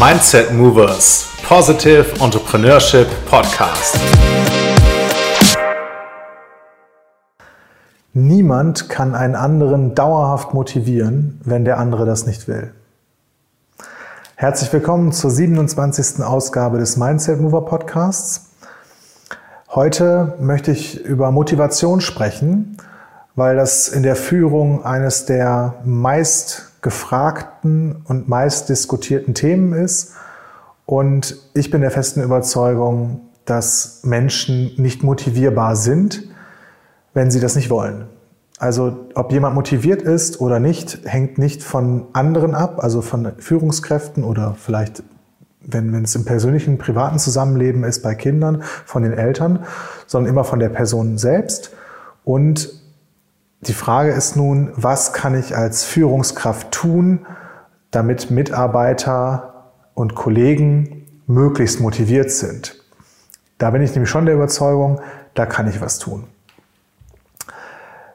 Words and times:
Mindset 0.00 0.54
Movers 0.54 1.28
Positive 1.46 2.06
Entrepreneurship 2.24 3.06
Podcast. 3.28 3.98
Niemand 8.14 8.88
kann 8.88 9.14
einen 9.14 9.34
anderen 9.34 9.94
dauerhaft 9.94 10.54
motivieren, 10.54 11.38
wenn 11.44 11.66
der 11.66 11.76
andere 11.76 12.06
das 12.06 12.24
nicht 12.24 12.48
will. 12.48 12.72
Herzlich 14.36 14.72
willkommen 14.72 15.12
zur 15.12 15.30
27. 15.30 16.24
Ausgabe 16.24 16.78
des 16.78 16.96
Mindset 16.96 17.38
Mover 17.38 17.66
Podcasts. 17.66 18.52
Heute 19.68 20.38
möchte 20.40 20.70
ich 20.70 21.04
über 21.04 21.30
Motivation 21.30 22.00
sprechen, 22.00 22.78
weil 23.34 23.54
das 23.54 23.88
in 23.88 24.02
der 24.02 24.16
Führung 24.16 24.82
eines 24.82 25.26
der 25.26 25.74
meist 25.84 26.69
gefragten 26.82 28.02
und 28.04 28.28
meist 28.28 28.68
diskutierten 28.68 29.34
Themen 29.34 29.72
ist. 29.72 30.14
Und 30.86 31.36
ich 31.54 31.70
bin 31.70 31.80
der 31.80 31.90
festen 31.90 32.22
Überzeugung, 32.22 33.20
dass 33.44 34.00
Menschen 34.04 34.72
nicht 34.76 35.02
motivierbar 35.02 35.76
sind, 35.76 36.24
wenn 37.14 37.30
sie 37.30 37.40
das 37.40 37.56
nicht 37.56 37.70
wollen. 37.70 38.06
Also 38.58 39.08
ob 39.14 39.32
jemand 39.32 39.54
motiviert 39.54 40.02
ist 40.02 40.40
oder 40.40 40.60
nicht, 40.60 41.00
hängt 41.04 41.38
nicht 41.38 41.62
von 41.62 42.06
anderen 42.12 42.54
ab, 42.54 42.82
also 42.82 43.00
von 43.02 43.32
Führungskräften 43.38 44.22
oder 44.22 44.54
vielleicht 44.58 45.02
wenn, 45.62 45.92
wenn 45.92 46.04
es 46.04 46.14
im 46.14 46.24
persönlichen, 46.24 46.78
privaten 46.78 47.18
Zusammenleben 47.18 47.84
ist, 47.84 48.02
bei 48.02 48.14
Kindern, 48.14 48.62
von 48.84 49.02
den 49.02 49.12
Eltern, 49.12 49.64
sondern 50.06 50.32
immer 50.32 50.44
von 50.44 50.58
der 50.58 50.70
Person 50.70 51.18
selbst. 51.18 51.72
Und 52.24 52.79
die 53.62 53.74
Frage 53.74 54.10
ist 54.12 54.36
nun, 54.36 54.72
was 54.74 55.12
kann 55.12 55.34
ich 55.34 55.56
als 55.56 55.84
Führungskraft 55.84 56.70
tun, 56.70 57.26
damit 57.90 58.30
Mitarbeiter 58.30 59.72
und 59.94 60.14
Kollegen 60.14 61.06
möglichst 61.26 61.80
motiviert 61.80 62.30
sind? 62.30 62.82
Da 63.58 63.70
bin 63.70 63.82
ich 63.82 63.90
nämlich 63.94 64.08
schon 64.08 64.24
der 64.24 64.34
Überzeugung, 64.34 65.00
da 65.34 65.44
kann 65.44 65.68
ich 65.68 65.82
was 65.82 65.98
tun. 65.98 66.24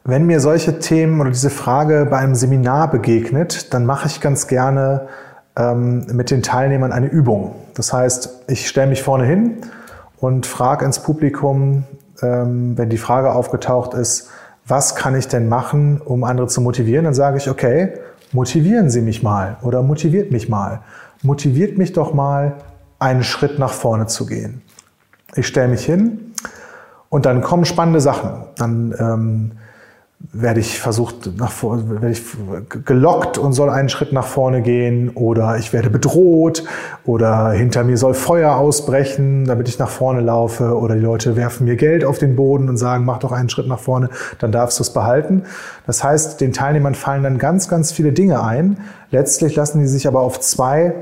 Wenn 0.04 0.26
mir 0.26 0.40
solche 0.40 0.80
Themen 0.80 1.22
oder 1.22 1.30
diese 1.30 1.52
Frage 1.52 2.08
bei 2.10 2.18
einem 2.18 2.36
Seminar 2.36 2.90
begegnet, 2.90 3.74
dann 3.74 3.86
mache 3.86 4.08
ich 4.08 4.22
ganz 4.22 4.48
gerne 4.48 5.08
ähm, 5.56 6.06
mit 6.12 6.32
den 6.32 6.42
Teilnehmern 6.42 6.92
eine 6.92 7.08
Übung. 7.08 7.56
Das 7.76 7.94
heißt, 7.94 8.46
ich 8.48 8.68
stelle 8.68 8.88
mich 8.88 9.04
vorne 9.04 9.26
hin 9.26 9.58
und 10.20 10.46
frage 10.48 10.86
ins 10.86 11.00
Publikum, 11.00 11.84
ähm, 12.22 12.78
wenn 12.78 12.90
die 12.90 12.98
Frage 12.98 13.32
aufgetaucht 13.32 13.94
ist, 13.94 14.30
was 14.68 14.96
kann 14.96 15.16
ich 15.16 15.28
denn 15.28 15.48
machen, 15.48 16.02
um 16.02 16.24
andere 16.24 16.48
zu 16.48 16.62
motivieren? 16.62 17.06
Dann 17.06 17.14
sage 17.14 17.38
ich, 17.38 17.50
okay, 17.50 17.94
motivieren 18.32 18.90
Sie 18.90 19.02
mich 19.02 19.24
mal 19.24 19.58
oder 19.62 19.84
motiviert 19.84 20.32
mich 20.32 20.50
mal. 20.50 20.82
Motiviert 21.22 21.78
mich 21.78 21.94
doch 21.94 22.14
mal, 22.14 22.56
einen 23.00 23.24
Schritt 23.24 23.60
nach 23.60 23.74
vorne 23.74 24.08
zu 24.08 24.26
gehen. 24.26 24.62
Ich 25.36 25.48
stelle 25.48 25.68
mich 25.68 25.86
hin 25.86 26.34
und 27.10 27.26
dann 27.26 27.42
kommen 27.42 27.66
spannende 27.66 28.00
Sachen. 28.00 28.46
Dann 28.58 28.96
ähm, 29.00 29.52
werde 30.34 30.60
ich 30.60 30.80
versucht, 30.80 31.38
nach 31.38 31.52
vor, 31.52 31.90
werde 31.90 32.12
ich 32.12 32.24
gelockt 32.86 33.38
und 33.38 33.54
soll 33.54 33.70
einen 33.70 33.90
Schritt 33.90 34.14
nach 34.14 34.26
vorne 34.26 34.62
gehen 34.62 35.10
oder 35.10 35.58
ich 35.58 35.74
werde 35.74 35.90
bedroht 35.90 36.64
oder 37.06 37.52
hinter 37.52 37.84
mir 37.84 37.98
soll 37.98 38.14
Feuer 38.14 38.56
ausbrechen, 38.56 39.46
damit 39.46 39.68
ich 39.68 39.80
nach 39.80 39.90
vorne 39.90 40.22
laufe 40.22 40.78
oder 40.78 40.96
die 40.96 41.02
Leute 41.02 41.36
werfen 41.36 41.66
mir 41.66 41.76
Geld 41.76 42.06
auf 42.06 42.18
den 42.18 42.36
Boden 42.36 42.70
und 42.70 42.78
sagen, 42.78 43.06
mach 43.06 43.20
doch 43.20 43.32
einen 43.32 43.50
Schritt 43.50 43.68
nach 43.68 43.80
vorne, 43.80 44.10
dann 44.40 44.52
darfst 44.52 44.80
du 44.80 44.84
es 44.84 44.92
behalten. 44.92 45.44
Das 45.86 46.04
heißt, 46.04 46.42
den 46.42 46.54
Teilnehmern 46.54 46.96
fallen 46.96 47.24
dann 47.24 47.38
ganz, 47.38 47.68
ganz 47.68 47.92
viele 47.92 48.12
Dinge 48.12 48.44
ein. 48.44 48.78
Letztlich 49.12 49.56
lassen 49.56 49.80
die 49.80 49.88
sich 49.88 50.08
aber 50.08 50.22
auf 50.22 50.40
zwei 50.40 50.96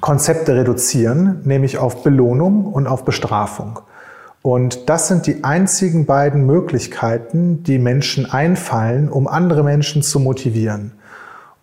Konzepte 0.00 0.54
reduzieren, 0.54 1.40
nämlich 1.44 1.78
auf 1.78 2.02
Belohnung 2.02 2.66
und 2.66 2.86
auf 2.86 3.04
Bestrafung. 3.04 3.80
Und 4.46 4.88
das 4.88 5.08
sind 5.08 5.26
die 5.26 5.42
einzigen 5.42 6.06
beiden 6.06 6.46
Möglichkeiten, 6.46 7.64
die 7.64 7.80
Menschen 7.80 8.30
einfallen, 8.30 9.08
um 9.08 9.26
andere 9.26 9.64
Menschen 9.64 10.02
zu 10.02 10.20
motivieren. 10.20 10.92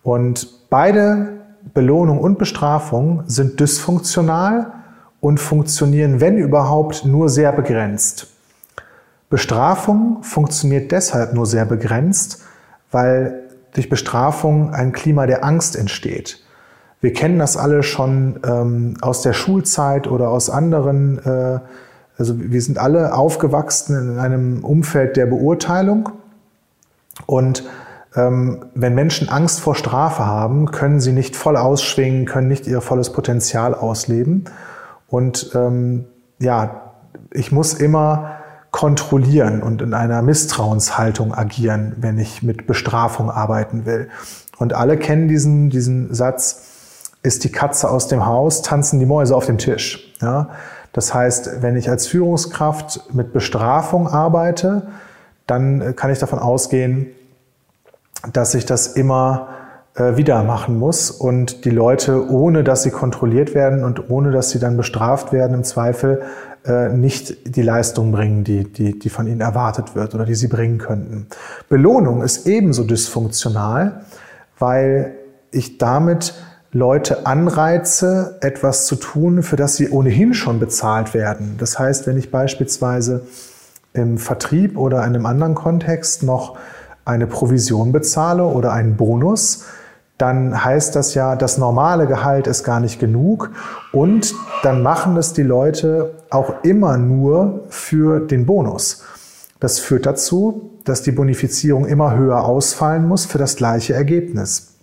Und 0.02 0.68
beide 0.68 1.30
Belohnung 1.72 2.18
und 2.18 2.38
Bestrafung 2.38 3.22
sind 3.26 3.58
dysfunktional 3.58 4.70
und 5.20 5.40
funktionieren, 5.40 6.20
wenn 6.20 6.36
überhaupt, 6.36 7.06
nur 7.06 7.30
sehr 7.30 7.52
begrenzt. 7.52 8.26
Bestrafung 9.30 10.22
funktioniert 10.22 10.92
deshalb 10.92 11.32
nur 11.32 11.46
sehr 11.46 11.64
begrenzt, 11.64 12.42
weil 12.90 13.44
durch 13.72 13.88
Bestrafung 13.88 14.74
ein 14.74 14.92
Klima 14.92 15.24
der 15.24 15.42
Angst 15.42 15.74
entsteht. 15.74 16.44
Wir 17.00 17.14
kennen 17.14 17.38
das 17.38 17.56
alle 17.56 17.82
schon 17.82 18.40
ähm, 18.46 18.98
aus 19.00 19.22
der 19.22 19.32
Schulzeit 19.32 20.06
oder 20.06 20.28
aus 20.28 20.50
anderen 20.50 21.18
äh, 21.24 21.60
also 22.16 22.34
wir 22.38 22.62
sind 22.62 22.78
alle 22.78 23.14
aufgewachsen 23.14 24.12
in 24.12 24.18
einem 24.18 24.64
Umfeld 24.64 25.16
der 25.16 25.26
Beurteilung. 25.26 26.10
Und 27.26 27.64
ähm, 28.14 28.66
wenn 28.74 28.94
Menschen 28.94 29.28
Angst 29.28 29.60
vor 29.60 29.74
Strafe 29.74 30.24
haben, 30.24 30.70
können 30.70 31.00
sie 31.00 31.12
nicht 31.12 31.34
voll 31.36 31.56
ausschwingen, 31.56 32.26
können 32.26 32.48
nicht 32.48 32.66
ihr 32.66 32.80
volles 32.80 33.12
Potenzial 33.12 33.74
ausleben. 33.74 34.44
Und 35.08 35.50
ähm, 35.54 36.06
ja, 36.38 36.92
ich 37.32 37.50
muss 37.50 37.74
immer 37.74 38.36
kontrollieren 38.70 39.62
und 39.62 39.82
in 39.82 39.94
einer 39.94 40.22
Misstrauenshaltung 40.22 41.34
agieren, 41.34 41.94
wenn 41.98 42.18
ich 42.18 42.42
mit 42.42 42.66
Bestrafung 42.66 43.30
arbeiten 43.30 43.86
will. 43.86 44.08
Und 44.58 44.72
alle 44.72 44.96
kennen 44.96 45.28
diesen, 45.28 45.70
diesen 45.70 46.12
Satz, 46.14 47.10
ist 47.22 47.42
die 47.42 47.50
Katze 47.50 47.90
aus 47.90 48.06
dem 48.06 48.26
Haus, 48.26 48.62
tanzen 48.62 49.00
die 49.00 49.06
Mäuse 49.06 49.34
auf 49.34 49.46
dem 49.46 49.58
Tisch. 49.58 50.12
Ja? 50.20 50.50
Das 50.94 51.12
heißt, 51.12 51.60
wenn 51.60 51.76
ich 51.76 51.90
als 51.90 52.06
Führungskraft 52.06 53.12
mit 53.12 53.34
Bestrafung 53.34 54.08
arbeite, 54.08 54.86
dann 55.46 55.82
äh, 55.82 55.92
kann 55.92 56.10
ich 56.10 56.18
davon 56.18 56.38
ausgehen, 56.38 57.08
dass 58.32 58.54
ich 58.54 58.64
das 58.64 58.86
immer 58.86 59.48
äh, 59.96 60.16
wieder 60.16 60.42
machen 60.44 60.78
muss 60.78 61.10
und 61.10 61.64
die 61.64 61.70
Leute, 61.70 62.30
ohne 62.30 62.64
dass 62.64 62.84
sie 62.84 62.90
kontrolliert 62.90 63.54
werden 63.54 63.84
und 63.84 64.08
ohne 64.08 64.30
dass 64.30 64.50
sie 64.50 64.58
dann 64.58 64.76
bestraft 64.76 65.32
werden, 65.32 65.54
im 65.54 65.64
Zweifel 65.64 66.22
äh, 66.64 66.88
nicht 66.88 67.56
die 67.56 67.62
Leistung 67.62 68.12
bringen, 68.12 68.44
die, 68.44 68.64
die, 68.64 68.98
die 68.98 69.10
von 69.10 69.26
ihnen 69.26 69.40
erwartet 69.40 69.94
wird 69.96 70.14
oder 70.14 70.24
die 70.24 70.36
sie 70.36 70.48
bringen 70.48 70.78
könnten. 70.78 71.26
Belohnung 71.68 72.22
ist 72.22 72.46
ebenso 72.46 72.84
dysfunktional, 72.84 74.04
weil 74.58 75.16
ich 75.50 75.76
damit 75.78 76.34
Leute 76.74 77.24
anreize, 77.24 78.36
etwas 78.40 78.86
zu 78.86 78.96
tun, 78.96 79.44
für 79.44 79.54
das 79.54 79.76
sie 79.76 79.90
ohnehin 79.90 80.34
schon 80.34 80.58
bezahlt 80.58 81.14
werden. 81.14 81.54
Das 81.56 81.78
heißt, 81.78 82.08
wenn 82.08 82.18
ich 82.18 82.32
beispielsweise 82.32 83.22
im 83.92 84.18
Vertrieb 84.18 84.76
oder 84.76 84.98
in 84.98 85.14
einem 85.14 85.24
anderen 85.24 85.54
Kontext 85.54 86.24
noch 86.24 86.58
eine 87.04 87.28
Provision 87.28 87.92
bezahle 87.92 88.44
oder 88.44 88.72
einen 88.72 88.96
Bonus, 88.96 89.66
dann 90.18 90.64
heißt 90.64 90.96
das 90.96 91.14
ja, 91.14 91.36
das 91.36 91.58
normale 91.58 92.08
Gehalt 92.08 92.48
ist 92.48 92.64
gar 92.64 92.80
nicht 92.80 92.98
genug 92.98 93.52
und 93.92 94.34
dann 94.64 94.82
machen 94.82 95.16
es 95.16 95.32
die 95.32 95.44
Leute 95.44 96.10
auch 96.30 96.64
immer 96.64 96.96
nur 96.96 97.66
für 97.68 98.18
den 98.18 98.46
Bonus. 98.46 99.04
Das 99.60 99.78
führt 99.78 100.06
dazu, 100.06 100.72
dass 100.82 101.02
die 101.02 101.12
Bonifizierung 101.12 101.86
immer 101.86 102.16
höher 102.16 102.44
ausfallen 102.44 103.06
muss 103.06 103.26
für 103.26 103.38
das 103.38 103.54
gleiche 103.54 103.94
Ergebnis. 103.94 104.73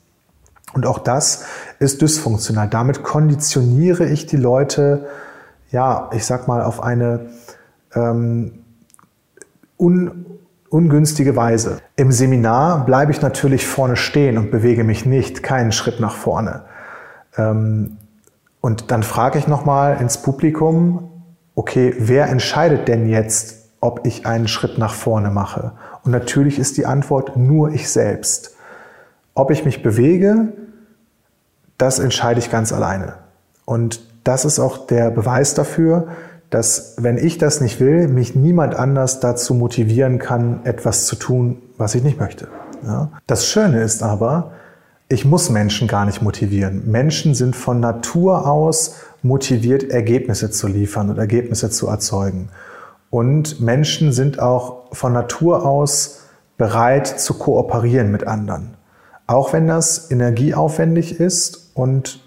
Und 0.74 0.86
auch 0.86 1.00
das 1.00 1.46
ist 1.80 2.02
dysfunktional. 2.02 2.68
Damit 2.68 3.04
konditioniere 3.04 4.06
ich 4.06 4.26
die 4.26 4.38
Leute, 4.38 5.06
ja, 5.72 6.10
ich 6.14 6.26
sag 6.26 6.48
mal, 6.48 6.64
auf 6.64 6.82
eine 6.82 7.28
ähm, 7.94 8.64
un, 9.78 10.26
ungünstige 10.70 11.36
Weise. 11.36 11.80
Im 11.96 12.12
Seminar 12.12 12.86
bleibe 12.86 13.12
ich 13.12 13.22
natürlich 13.22 13.68
vorne 13.68 13.96
stehen 13.98 14.38
und 14.38 14.52
bewege 14.52 14.84
mich 14.84 15.06
nicht, 15.06 15.44
keinen 15.44 15.72
Schritt 15.72 16.00
nach 16.00 16.16
vorne. 16.16 16.64
Ähm, 17.38 17.98
und 18.62 18.92
dann 18.92 19.04
frage 19.04 19.40
ich 19.40 19.48
nochmal 19.48 20.00
ins 20.00 20.22
Publikum, 20.22 21.10
okay, 21.56 21.94
wer 21.98 22.30
entscheidet 22.30 22.88
denn 22.88 23.10
jetzt, 23.10 23.70
ob 23.82 24.06
ich 24.06 24.26
einen 24.26 24.48
Schritt 24.48 24.78
nach 24.78 24.94
vorne 24.94 25.32
mache? 25.32 25.74
Und 26.04 26.12
natürlich 26.12 26.60
ist 26.60 26.78
die 26.78 26.86
Antwort 26.86 27.36
nur 27.36 27.72
ich 27.72 27.90
selbst. 27.90 28.56
Ob 29.34 29.52
ich 29.52 29.66
mich 29.66 29.82
bewege, 29.84 30.50
das 31.78 32.00
entscheide 32.00 32.40
ich 32.40 32.52
ganz 32.52 32.74
alleine. 32.74 33.14
Und 33.66 34.02
das 34.24 34.46
ist 34.46 34.60
auch 34.60 34.86
der 34.86 35.10
Beweis 35.10 35.54
dafür, 35.54 36.08
dass 36.50 36.96
wenn 37.00 37.18
ich 37.18 37.38
das 37.38 37.62
nicht 37.62 37.80
will, 37.80 38.08
mich 38.08 38.36
niemand 38.36 38.76
anders 38.76 39.20
dazu 39.20 39.54
motivieren 39.54 40.20
kann, 40.20 40.60
etwas 40.66 41.06
zu 41.06 41.16
tun, 41.16 41.62
was 41.78 41.96
ich 41.96 42.04
nicht 42.04 42.20
möchte. 42.20 42.50
Ja? 42.86 43.10
Das 43.26 43.48
Schöne 43.48 43.82
ist 43.82 44.04
aber, 44.04 44.52
ich 45.08 45.26
muss 45.26 45.50
Menschen 45.50 45.88
gar 45.88 46.06
nicht 46.06 46.22
motivieren. 46.22 46.90
Menschen 46.92 47.36
sind 47.36 47.56
von 47.56 47.80
Natur 47.80 48.48
aus 48.48 48.96
motiviert, 49.24 49.90
Ergebnisse 49.90 50.52
zu 50.52 50.68
liefern 50.68 51.10
und 51.10 51.18
Ergebnisse 51.18 51.70
zu 51.70 51.88
erzeugen. 51.88 52.50
Und 53.10 53.60
Menschen 53.60 54.12
sind 54.12 54.40
auch 54.40 54.94
von 54.94 55.14
Natur 55.14 55.66
aus 55.66 56.22
bereit 56.58 57.08
zu 57.08 57.34
kooperieren 57.36 58.12
mit 58.12 58.28
anderen. 58.28 58.76
Auch 59.32 59.54
wenn 59.54 59.66
das 59.66 60.12
energieaufwendig 60.12 61.22
ist 61.22 61.72
und 61.74 62.20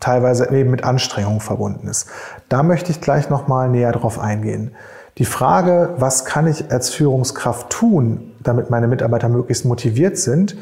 teilweise 0.00 0.50
eben 0.50 0.72
mit 0.72 0.82
Anstrengung 0.82 1.38
verbunden 1.38 1.86
ist. 1.86 2.08
Da 2.48 2.64
möchte 2.64 2.90
ich 2.90 3.00
gleich 3.00 3.30
nochmal 3.30 3.68
näher 3.68 3.92
drauf 3.92 4.18
eingehen. 4.18 4.72
Die 5.18 5.24
Frage, 5.24 5.94
was 5.98 6.24
kann 6.24 6.48
ich 6.48 6.72
als 6.72 6.90
Führungskraft 6.90 7.70
tun, 7.70 8.32
damit 8.42 8.70
meine 8.70 8.88
Mitarbeiter 8.88 9.28
möglichst 9.28 9.64
motiviert 9.64 10.18
sind, 10.18 10.56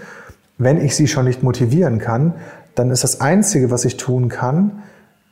wenn 0.58 0.78
ich 0.78 0.94
sie 0.94 1.08
schon 1.08 1.24
nicht 1.24 1.42
motivieren 1.42 1.98
kann, 1.98 2.34
dann 2.74 2.90
ist 2.90 3.02
das 3.02 3.22
Einzige, 3.22 3.70
was 3.70 3.86
ich 3.86 3.96
tun 3.96 4.28
kann, 4.28 4.82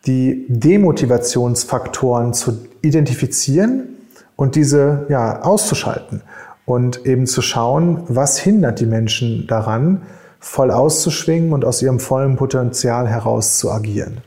die 0.07 0.47
Demotivationsfaktoren 0.49 2.33
zu 2.33 2.57
identifizieren 2.81 3.99
und 4.35 4.55
diese 4.55 5.05
ja, 5.11 5.43
auszuschalten 5.43 6.23
und 6.69 7.07
eben 7.07 7.27
zu 7.27 7.41
schauen, 7.41 8.03
was 8.09 8.37
hindert 8.37 8.79
die 8.79 8.87
Menschen 8.87 9.47
daran, 9.47 10.03
voll 10.39 10.71
auszuschwingen 10.71 11.55
und 11.55 11.65
aus 11.65 11.81
ihrem 11.81 11.99
vollen 11.99 12.37
Potenzial 12.37 13.09
heraus 13.09 13.57
zu 13.57 13.73
agieren. 13.73 14.19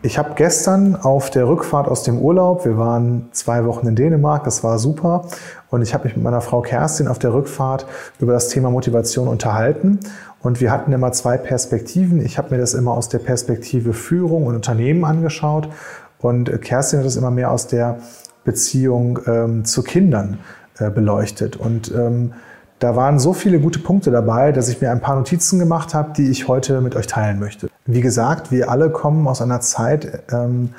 Ich 0.00 0.16
habe 0.16 0.30
gestern 0.36 0.96
auf 0.96 1.28
der 1.28 1.46
Rückfahrt 1.46 1.86
aus 1.86 2.02
dem 2.02 2.18
Urlaub, 2.18 2.64
wir 2.64 2.78
waren 2.78 3.28
zwei 3.32 3.66
Wochen 3.66 3.86
in 3.86 3.94
Dänemark, 3.94 4.44
das 4.44 4.64
war 4.64 4.78
super, 4.78 5.26
und 5.68 5.82
ich 5.82 5.92
habe 5.92 6.04
mich 6.04 6.16
mit 6.16 6.24
meiner 6.24 6.40
Frau 6.40 6.62
Kerstin 6.62 7.08
auf 7.08 7.18
der 7.18 7.34
Rückfahrt 7.34 7.84
über 8.18 8.32
das 8.32 8.48
Thema 8.48 8.70
Motivation 8.70 9.28
unterhalten. 9.28 10.00
Und 10.40 10.62
wir 10.62 10.72
hatten 10.72 10.92
immer 10.92 11.12
zwei 11.12 11.36
Perspektiven. 11.36 12.24
Ich 12.24 12.36
habe 12.36 12.54
mir 12.54 12.60
das 12.60 12.74
immer 12.74 12.92
aus 12.92 13.08
der 13.08 13.20
Perspektive 13.20 13.92
Führung 13.92 14.46
und 14.46 14.56
Unternehmen 14.56 15.04
angeschaut. 15.04 15.68
Und 16.18 16.60
Kerstin 16.62 16.98
hat 16.98 17.06
das 17.06 17.16
immer 17.16 17.30
mehr 17.30 17.52
aus 17.52 17.68
der 17.68 17.98
Beziehung 18.44 19.20
ähm, 19.26 19.64
zu 19.64 19.84
Kindern 19.84 20.38
äh, 20.78 20.90
beleuchtet. 20.90 21.56
Und 21.56 21.92
ähm, 21.94 22.32
da 22.78 22.96
waren 22.96 23.18
so 23.18 23.32
viele 23.32 23.60
gute 23.60 23.78
Punkte 23.78 24.10
dabei, 24.10 24.50
dass 24.50 24.68
ich 24.68 24.80
mir 24.80 24.90
ein 24.90 25.00
paar 25.00 25.14
Notizen 25.14 25.58
gemacht 25.58 25.94
habe, 25.94 26.12
die 26.16 26.30
ich 26.30 26.48
heute 26.48 26.80
mit 26.80 26.96
euch 26.96 27.06
teilen 27.06 27.38
möchte. 27.38 27.68
Wie 27.86 28.00
gesagt, 28.00 28.50
wir 28.50 28.70
alle 28.70 28.90
kommen 28.90 29.28
aus 29.28 29.40
einer 29.40 29.60
Zeit, 29.60 30.24
ähm, 30.32 30.70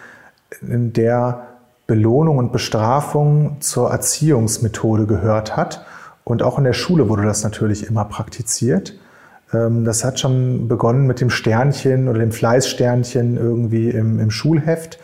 in 0.61 0.93
der 0.93 1.47
Belohnung 1.87 2.37
und 2.37 2.51
Bestrafung 2.51 3.57
zur 3.59 3.89
Erziehungsmethode 3.91 5.05
gehört 5.05 5.55
hat. 5.55 5.85
Und 6.23 6.43
auch 6.43 6.57
in 6.57 6.63
der 6.63 6.73
Schule 6.73 7.09
wurde 7.09 7.23
das 7.23 7.43
natürlich 7.43 7.87
immer 7.87 8.05
praktiziert. 8.05 8.95
Ähm, 9.53 9.85
das 9.85 10.03
hat 10.03 10.19
schon 10.19 10.67
begonnen 10.67 11.07
mit 11.07 11.21
dem 11.21 11.29
Sternchen 11.29 12.07
oder 12.07 12.19
dem 12.19 12.31
Fleißsternchen 12.31 13.37
irgendwie 13.37 13.89
im, 13.89 14.19
im 14.19 14.31
Schulheft 14.31 14.99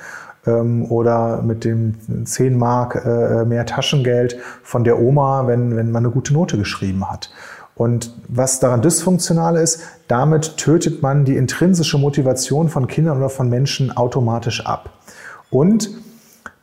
oder 0.45 1.41
mit 1.41 1.65
dem 1.65 2.25
10 2.25 2.57
Mark 2.57 2.95
äh, 3.05 3.45
mehr 3.45 3.65
Taschengeld 3.65 4.37
von 4.63 4.83
der 4.83 4.99
Oma, 4.99 5.47
wenn, 5.47 5.75
wenn 5.75 5.91
man 5.91 6.05
eine 6.05 6.13
gute 6.13 6.33
Note 6.33 6.57
geschrieben 6.57 7.09
hat. 7.09 7.29
Und 7.75 8.13
was 8.27 8.59
daran 8.59 8.81
dysfunktional 8.81 9.55
ist, 9.55 9.81
damit 10.07 10.57
tötet 10.57 11.01
man 11.01 11.23
die 11.23 11.37
intrinsische 11.37 11.97
Motivation 11.97 12.67
von 12.67 12.87
Kindern 12.87 13.17
oder 13.17 13.29
von 13.29 13.49
Menschen 13.49 13.95
automatisch 13.95 14.65
ab. 14.65 14.89
Und 15.49 15.89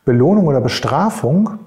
Belohnung 0.04 0.46
oder 0.46 0.60
Bestrafung 0.60 1.58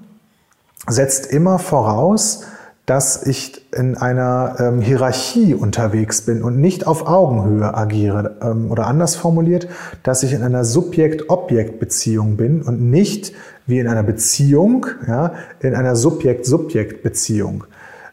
setzt 0.86 1.26
immer 1.26 1.58
voraus, 1.58 2.44
dass 2.86 3.24
ich 3.24 3.72
in 3.72 3.96
einer 3.96 4.56
ähm, 4.58 4.80
Hierarchie 4.80 5.54
unterwegs 5.54 6.22
bin 6.22 6.42
und 6.42 6.58
nicht 6.58 6.86
auf 6.86 7.06
Augenhöhe 7.06 7.72
agiere. 7.74 8.36
Ähm, 8.42 8.70
oder 8.70 8.86
anders 8.86 9.14
formuliert, 9.14 9.68
dass 10.02 10.22
ich 10.22 10.32
in 10.32 10.42
einer 10.42 10.64
Subjekt-Objekt-Beziehung 10.64 12.36
bin 12.36 12.62
und 12.62 12.80
nicht 12.80 13.32
wie 13.66 13.78
in 13.78 13.86
einer 13.86 14.02
Beziehung, 14.02 14.86
ja, 15.06 15.34
in 15.60 15.74
einer 15.74 15.94
Subjekt-Subjekt-Beziehung. 15.94 17.64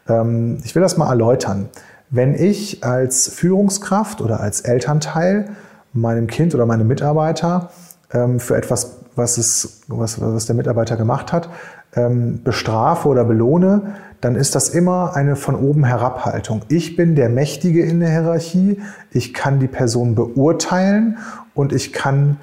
Ähm, 0.08 0.60
ich 0.64 0.76
will 0.76 0.82
das 0.82 0.98
mal 0.98 1.10
erläutern. 1.10 1.70
Wenn 2.10 2.36
ich 2.36 2.84
als 2.84 3.28
Führungskraft 3.28 4.22
oder 4.22 4.40
als 4.40 4.62
Elternteil 4.62 5.50
meinem 5.94 6.28
Kind 6.28 6.56
oder 6.56 6.66
meinem 6.66 6.88
Mitarbeiter 6.88 7.72
ähm, 8.14 8.40
für 8.40 8.56
etwas, 8.56 9.00
was, 9.16 9.38
es, 9.38 9.82
was, 9.88 10.22
was 10.22 10.46
der 10.46 10.56
Mitarbeiter 10.56 10.96
gemacht 10.96 11.34
hat, 11.34 11.50
ähm, 11.96 12.42
bestrafe 12.44 13.10
oder 13.10 13.26
belohne, 13.26 13.96
dann 14.22 14.36
ist 14.36 14.56
das 14.56 14.70
immer 14.70 15.16
eine 15.16 15.36
von 15.36 15.56
oben 15.56 15.84
herab 15.84 16.26
Haltung. 16.26 16.62
Ich 16.70 16.96
bin 16.96 17.16
der 17.16 17.30
Mächtige 17.30 17.84
in 17.84 18.00
der 18.00 18.10
Hierarchie, 18.10 18.82
ich 19.12 19.34
kann 19.34 19.60
die 19.60 19.68
Person 19.68 20.16
beurteilen 20.16 21.18
und 21.54 21.74
ich 21.74 21.94
kann 21.94 22.38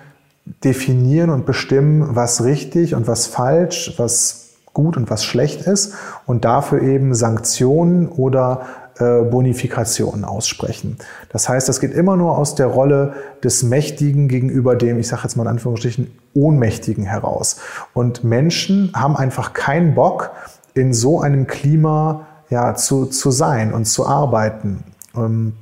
definieren 0.62 1.31
und 1.31 1.47
bestimmen, 1.47 2.15
was 2.15 2.44
richtig 2.44 2.94
und 2.94 3.06
was 3.06 3.26
falsch, 3.26 3.94
was 3.97 4.44
gut 4.73 4.97
und 4.97 5.09
was 5.09 5.25
schlecht 5.25 5.62
ist 5.62 5.94
und 6.26 6.44
dafür 6.44 6.82
eben 6.82 7.15
Sanktionen 7.15 8.09
oder 8.09 8.67
äh, 8.99 9.23
Bonifikationen 9.23 10.25
aussprechen. 10.25 10.99
Das 11.31 11.49
heißt, 11.49 11.69
das 11.69 11.81
geht 11.81 11.93
immer 11.93 12.17
nur 12.17 12.37
aus 12.37 12.55
der 12.55 12.67
Rolle 12.67 13.15
des 13.43 13.62
Mächtigen 13.62 14.29
gegenüber 14.29 14.76
dem, 14.76 14.99
ich 14.99 15.09
sage 15.09 15.23
jetzt 15.25 15.37
mal 15.37 15.44
in 15.44 15.49
Anführungsstrichen, 15.49 16.11
Ohnmächtigen 16.35 17.05
heraus. 17.05 17.61
Und 17.93 18.25
Menschen 18.25 18.93
haben 18.94 19.17
einfach 19.17 19.53
keinen 19.53 19.94
Bock, 19.94 20.31
in 20.75 20.93
so 20.93 21.21
einem 21.21 21.47
Klima 21.47 22.26
ja, 22.50 22.75
zu, 22.75 23.06
zu 23.06 23.31
sein 23.31 23.73
und 23.73 23.87
zu 23.87 24.06
arbeiten. 24.06 24.85
Ähm, 25.17 25.55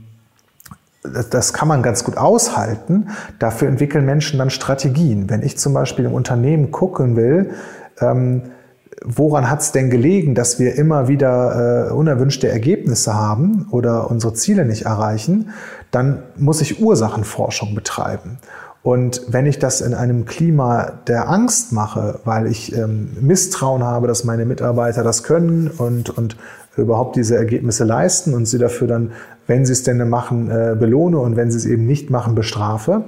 das 1.31 1.53
kann 1.53 1.69
man 1.69 1.83
ganz 1.83 2.05
gut 2.05 2.17
aushalten. 2.17 3.09
Dafür 3.39 3.69
entwickeln 3.69 4.05
Menschen 4.05 4.39
dann 4.39 4.51
Strategien. 4.51 5.29
Wenn 5.29 5.43
ich 5.43 5.59
zum 5.59 5.75
Beispiel 5.75 6.05
im 6.05 6.15
Unternehmen 6.15 6.71
gucken 6.71 7.17
will, 7.17 7.51
ähm, 8.01 8.43
woran 9.05 9.51
hat 9.51 9.63
es 9.63 9.73
denn 9.73 9.91
gelegen, 9.91 10.35
dass 10.35 10.61
wir 10.61 10.77
immer 10.77 11.09
wieder 11.09 11.89
äh, 11.89 11.93
unerwünschte 11.93 12.49
Ergebnisse 12.49 13.15
haben 13.15 13.67
oder 13.71 14.11
unsere 14.11 14.35
Ziele 14.35 14.65
nicht 14.65 14.83
erreichen, 14.83 15.51
dann 15.91 16.23
muss 16.37 16.61
ich 16.61 16.81
Ursachenforschung 16.81 17.75
betreiben. 17.75 18.39
Und 18.83 19.23
wenn 19.29 19.47
ich 19.47 19.61
das 19.61 19.81
in 19.81 19.95
einem 19.95 20.25
Klima 20.25 20.93
der 21.07 21.29
Angst 21.29 21.73
mache, 21.73 22.19
weil 22.25 22.49
ich 22.49 22.77
ähm, 22.77 23.17
Misstrauen 23.21 23.85
habe, 23.85 24.09
dass 24.09 24.25
meine 24.25 24.45
Mitarbeiter 24.45 25.05
das 25.05 25.23
können 25.23 25.69
und, 25.69 26.11
und 26.11 26.37
überhaupt 26.77 27.15
diese 27.15 27.37
Ergebnisse 27.37 27.85
leisten 27.85 28.35
und 28.35 28.47
sie 28.47 28.59
dafür 28.59 28.89
dann, 28.89 29.13
wenn 29.47 29.65
sie 29.65 29.73
es 29.73 29.85
denn 29.85 30.09
machen, 30.09 30.51
äh, 30.51 30.75
belohne 30.79 31.19
und 31.19 31.37
wenn 31.37 31.51
sie 31.51 31.59
es 31.59 31.67
eben 31.67 31.87
nicht 31.87 32.11
machen, 32.11 32.35
bestrafe, 32.35 33.05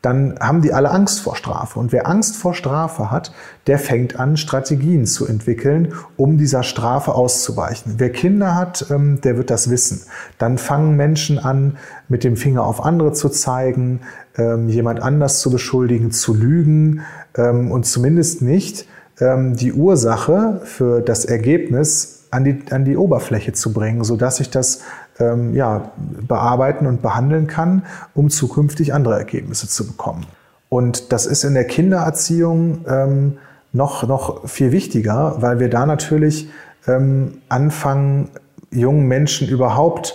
dann 0.00 0.38
haben 0.38 0.62
die 0.62 0.72
alle 0.72 0.90
Angst 0.90 1.20
vor 1.20 1.34
Strafe. 1.34 1.78
Und 1.78 1.90
wer 1.90 2.06
Angst 2.06 2.36
vor 2.36 2.54
Strafe 2.54 3.10
hat, 3.10 3.32
der 3.66 3.80
fängt 3.80 4.18
an, 4.18 4.36
Strategien 4.36 5.06
zu 5.06 5.26
entwickeln, 5.26 5.92
um 6.16 6.38
dieser 6.38 6.62
Strafe 6.62 7.14
auszuweichen. 7.14 7.94
Wer 7.98 8.10
Kinder 8.10 8.54
hat, 8.54 8.86
ähm, 8.90 9.20
der 9.22 9.36
wird 9.36 9.50
das 9.50 9.70
wissen. 9.70 10.02
Dann 10.38 10.56
fangen 10.56 10.96
Menschen 10.96 11.38
an, 11.38 11.78
mit 12.08 12.22
dem 12.22 12.36
Finger 12.36 12.64
auf 12.64 12.84
andere 12.84 13.12
zu 13.12 13.28
zeigen, 13.28 14.00
ähm, 14.38 14.68
jemand 14.68 15.02
anders 15.02 15.40
zu 15.40 15.50
beschuldigen, 15.50 16.10
zu 16.10 16.34
lügen 16.34 17.02
ähm, 17.36 17.70
und 17.70 17.84
zumindest 17.84 18.42
nicht 18.42 18.86
die 19.20 19.72
Ursache 19.72 20.60
für 20.62 21.00
das 21.00 21.24
Ergebnis 21.24 22.18
an 22.30 22.44
die, 22.44 22.62
an 22.70 22.84
die 22.84 22.96
Oberfläche 22.96 23.52
zu 23.52 23.72
bringen, 23.72 24.04
sodass 24.04 24.40
ich 24.40 24.50
das 24.50 24.82
ähm, 25.18 25.54
ja, 25.54 25.90
bearbeiten 25.96 26.86
und 26.86 27.02
behandeln 27.02 27.46
kann, 27.46 27.84
um 28.14 28.30
zukünftig 28.30 28.94
andere 28.94 29.18
Ergebnisse 29.18 29.68
zu 29.68 29.86
bekommen. 29.86 30.26
Und 30.68 31.12
das 31.12 31.26
ist 31.26 31.44
in 31.44 31.54
der 31.54 31.64
Kindererziehung 31.64 32.84
ähm, 32.88 33.38
noch, 33.72 34.06
noch 34.06 34.48
viel 34.48 34.72
wichtiger, 34.72 35.36
weil 35.40 35.60
wir 35.60 35.70
da 35.70 35.86
natürlich 35.86 36.50
ähm, 36.86 37.38
anfangen, 37.48 38.30
jungen 38.70 39.06
Menschen 39.06 39.48
überhaupt 39.48 40.14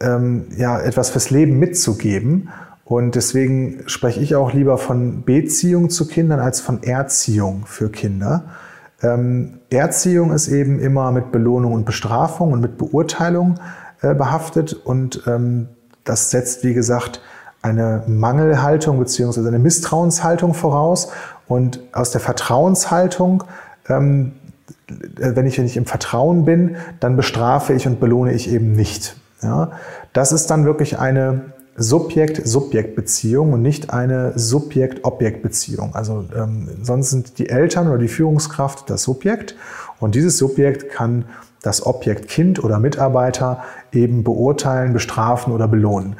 ähm, 0.00 0.46
ja, 0.56 0.80
etwas 0.80 1.10
fürs 1.10 1.30
Leben 1.30 1.58
mitzugeben. 1.58 2.48
Und 2.86 3.16
deswegen 3.16 3.82
spreche 3.86 4.20
ich 4.20 4.36
auch 4.36 4.52
lieber 4.52 4.78
von 4.78 5.24
Beziehung 5.24 5.90
zu 5.90 6.06
Kindern 6.06 6.38
als 6.38 6.60
von 6.60 6.84
Erziehung 6.84 7.64
für 7.66 7.90
Kinder. 7.90 8.44
Ähm, 9.02 9.58
Erziehung 9.70 10.32
ist 10.32 10.46
eben 10.46 10.78
immer 10.78 11.10
mit 11.10 11.32
Belohnung 11.32 11.72
und 11.72 11.84
Bestrafung 11.84 12.52
und 12.52 12.60
mit 12.60 12.78
Beurteilung 12.78 13.56
äh, 14.02 14.14
behaftet 14.14 14.72
und 14.72 15.24
ähm, 15.26 15.68
das 16.04 16.30
setzt, 16.30 16.62
wie 16.62 16.74
gesagt, 16.74 17.20
eine 17.60 18.04
Mangelhaltung 18.06 19.00
beziehungsweise 19.00 19.48
eine 19.48 19.58
Misstrauenshaltung 19.58 20.54
voraus 20.54 21.08
und 21.48 21.80
aus 21.92 22.12
der 22.12 22.20
Vertrauenshaltung, 22.20 23.42
ähm, 23.88 24.32
wenn 25.16 25.46
ich 25.46 25.58
nicht 25.58 25.76
im 25.76 25.86
Vertrauen 25.86 26.44
bin, 26.44 26.76
dann 27.00 27.16
bestrafe 27.16 27.72
ich 27.72 27.88
und 27.88 27.98
belohne 27.98 28.32
ich 28.32 28.48
eben 28.48 28.72
nicht. 28.72 29.16
Ja? 29.42 29.72
Das 30.12 30.30
ist 30.30 30.46
dann 30.46 30.64
wirklich 30.64 31.00
eine 31.00 31.55
Subjekt-Subjekt-Beziehung 31.76 33.52
und 33.52 33.62
nicht 33.62 33.90
eine 33.90 34.38
Subjekt-Objekt-Beziehung. 34.38 35.94
Also 35.94 36.24
ähm, 36.34 36.68
sonst 36.82 37.10
sind 37.10 37.38
die 37.38 37.48
Eltern 37.48 37.88
oder 37.88 37.98
die 37.98 38.08
Führungskraft 38.08 38.88
das 38.90 39.02
Subjekt 39.02 39.54
und 40.00 40.14
dieses 40.14 40.38
Subjekt 40.38 40.90
kann 40.90 41.26
das 41.62 41.84
Objekt 41.84 42.28
Kind 42.28 42.62
oder 42.62 42.78
Mitarbeiter 42.78 43.62
eben 43.92 44.24
beurteilen, 44.24 44.92
bestrafen 44.92 45.52
oder 45.52 45.68
belohnen. 45.68 46.16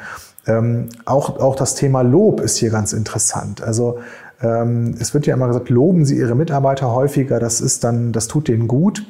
Ähm, 0.46 0.88
auch, 1.04 1.38
auch 1.38 1.56
das 1.56 1.74
Thema 1.74 2.02
Lob 2.02 2.40
ist 2.40 2.56
hier 2.56 2.70
ganz 2.70 2.92
interessant. 2.92 3.62
Also 3.62 3.98
ähm, 4.42 4.94
es 5.00 5.14
wird 5.14 5.26
ja 5.26 5.34
immer 5.34 5.46
gesagt, 5.46 5.70
loben 5.70 6.04
Sie 6.04 6.18
Ihre 6.18 6.34
Mitarbeiter 6.34 6.92
häufiger, 6.92 7.40
das 7.40 7.60
ist 7.60 7.84
dann, 7.84 8.12
das 8.12 8.28
tut 8.28 8.48
denen 8.48 8.68
gut. 8.68 9.04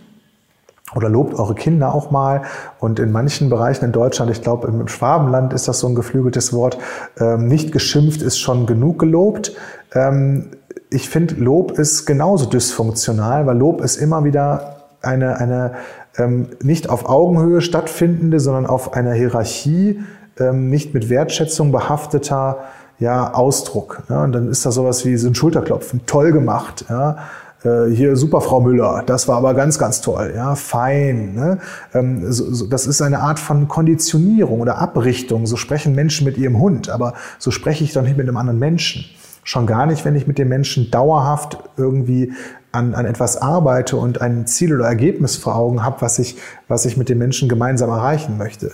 Oder 0.94 1.08
lobt 1.08 1.34
eure 1.38 1.54
Kinder 1.54 1.94
auch 1.94 2.10
mal. 2.10 2.42
Und 2.78 3.00
in 3.00 3.10
manchen 3.10 3.50
Bereichen 3.50 3.84
in 3.84 3.92
Deutschland, 3.92 4.30
ich 4.30 4.42
glaube 4.42 4.68
im 4.68 4.86
Schwabenland 4.88 5.52
ist 5.52 5.66
das 5.68 5.80
so 5.80 5.88
ein 5.88 5.94
geflügeltes 5.94 6.52
Wort, 6.52 6.78
ähm, 7.18 7.48
nicht 7.48 7.72
geschimpft 7.72 8.22
ist 8.22 8.38
schon 8.38 8.66
genug 8.66 8.98
gelobt. 8.98 9.52
Ähm, 9.92 10.50
ich 10.90 11.08
finde, 11.08 11.34
Lob 11.34 11.72
ist 11.72 12.06
genauso 12.06 12.46
dysfunktional, 12.46 13.46
weil 13.46 13.58
Lob 13.58 13.80
ist 13.80 13.96
immer 13.96 14.24
wieder 14.24 14.76
eine, 15.02 15.38
eine 15.38 15.72
ähm, 16.16 16.48
nicht 16.62 16.88
auf 16.88 17.08
Augenhöhe 17.08 17.60
stattfindende, 17.60 18.40
sondern 18.40 18.66
auf 18.66 18.94
einer 18.94 19.12
Hierarchie, 19.12 20.00
ähm, 20.38 20.70
nicht 20.70 20.94
mit 20.94 21.10
Wertschätzung 21.10 21.72
behafteter 21.72 22.58
ja, 22.98 23.34
Ausdruck. 23.34 24.02
Ja, 24.08 24.24
und 24.24 24.32
dann 24.32 24.48
ist 24.48 24.64
da 24.64 24.70
sowas 24.70 25.04
wie 25.04 25.16
so 25.16 25.28
ein 25.28 25.34
Schulterklopfen, 25.34 26.06
toll 26.06 26.32
gemacht. 26.32 26.84
Ja. 26.88 27.18
Äh, 27.64 27.90
hier 27.90 28.16
super 28.16 28.40
Frau 28.40 28.60
Müller, 28.60 29.02
das 29.06 29.28
war 29.28 29.38
aber 29.38 29.54
ganz, 29.54 29.78
ganz 29.78 30.00
toll, 30.00 30.32
ja, 30.34 30.54
fein. 30.54 31.34
Ne? 31.34 31.58
Ähm, 31.94 32.30
so, 32.32 32.52
so, 32.52 32.66
das 32.66 32.86
ist 32.86 33.00
eine 33.00 33.20
Art 33.20 33.38
von 33.38 33.68
Konditionierung 33.68 34.60
oder 34.60 34.78
Abrichtung. 34.78 35.46
So 35.46 35.56
sprechen 35.56 35.94
Menschen 35.94 36.24
mit 36.24 36.36
ihrem 36.36 36.58
Hund, 36.58 36.90
aber 36.90 37.14
so 37.38 37.50
spreche 37.50 37.84
ich 37.84 37.92
doch 37.92 38.02
nicht 38.02 38.16
mit 38.16 38.28
einem 38.28 38.36
anderen 38.36 38.58
Menschen. 38.58 39.04
Schon 39.42 39.66
gar 39.66 39.86
nicht, 39.86 40.04
wenn 40.04 40.16
ich 40.16 40.26
mit 40.26 40.38
dem 40.38 40.48
Menschen 40.48 40.90
dauerhaft 40.90 41.58
irgendwie 41.76 42.32
an, 42.72 42.94
an 42.94 43.06
etwas 43.06 43.36
arbeite 43.36 43.96
und 43.96 44.20
ein 44.20 44.46
Ziel 44.46 44.74
oder 44.74 44.86
Ergebnis 44.86 45.36
vor 45.36 45.54
Augen 45.54 45.82
habe, 45.84 46.00
was 46.00 46.18
ich, 46.18 46.36
was 46.68 46.84
ich 46.84 46.96
mit 46.96 47.08
dem 47.08 47.18
Menschen 47.18 47.48
gemeinsam 47.48 47.90
erreichen 47.90 48.38
möchte. 48.38 48.72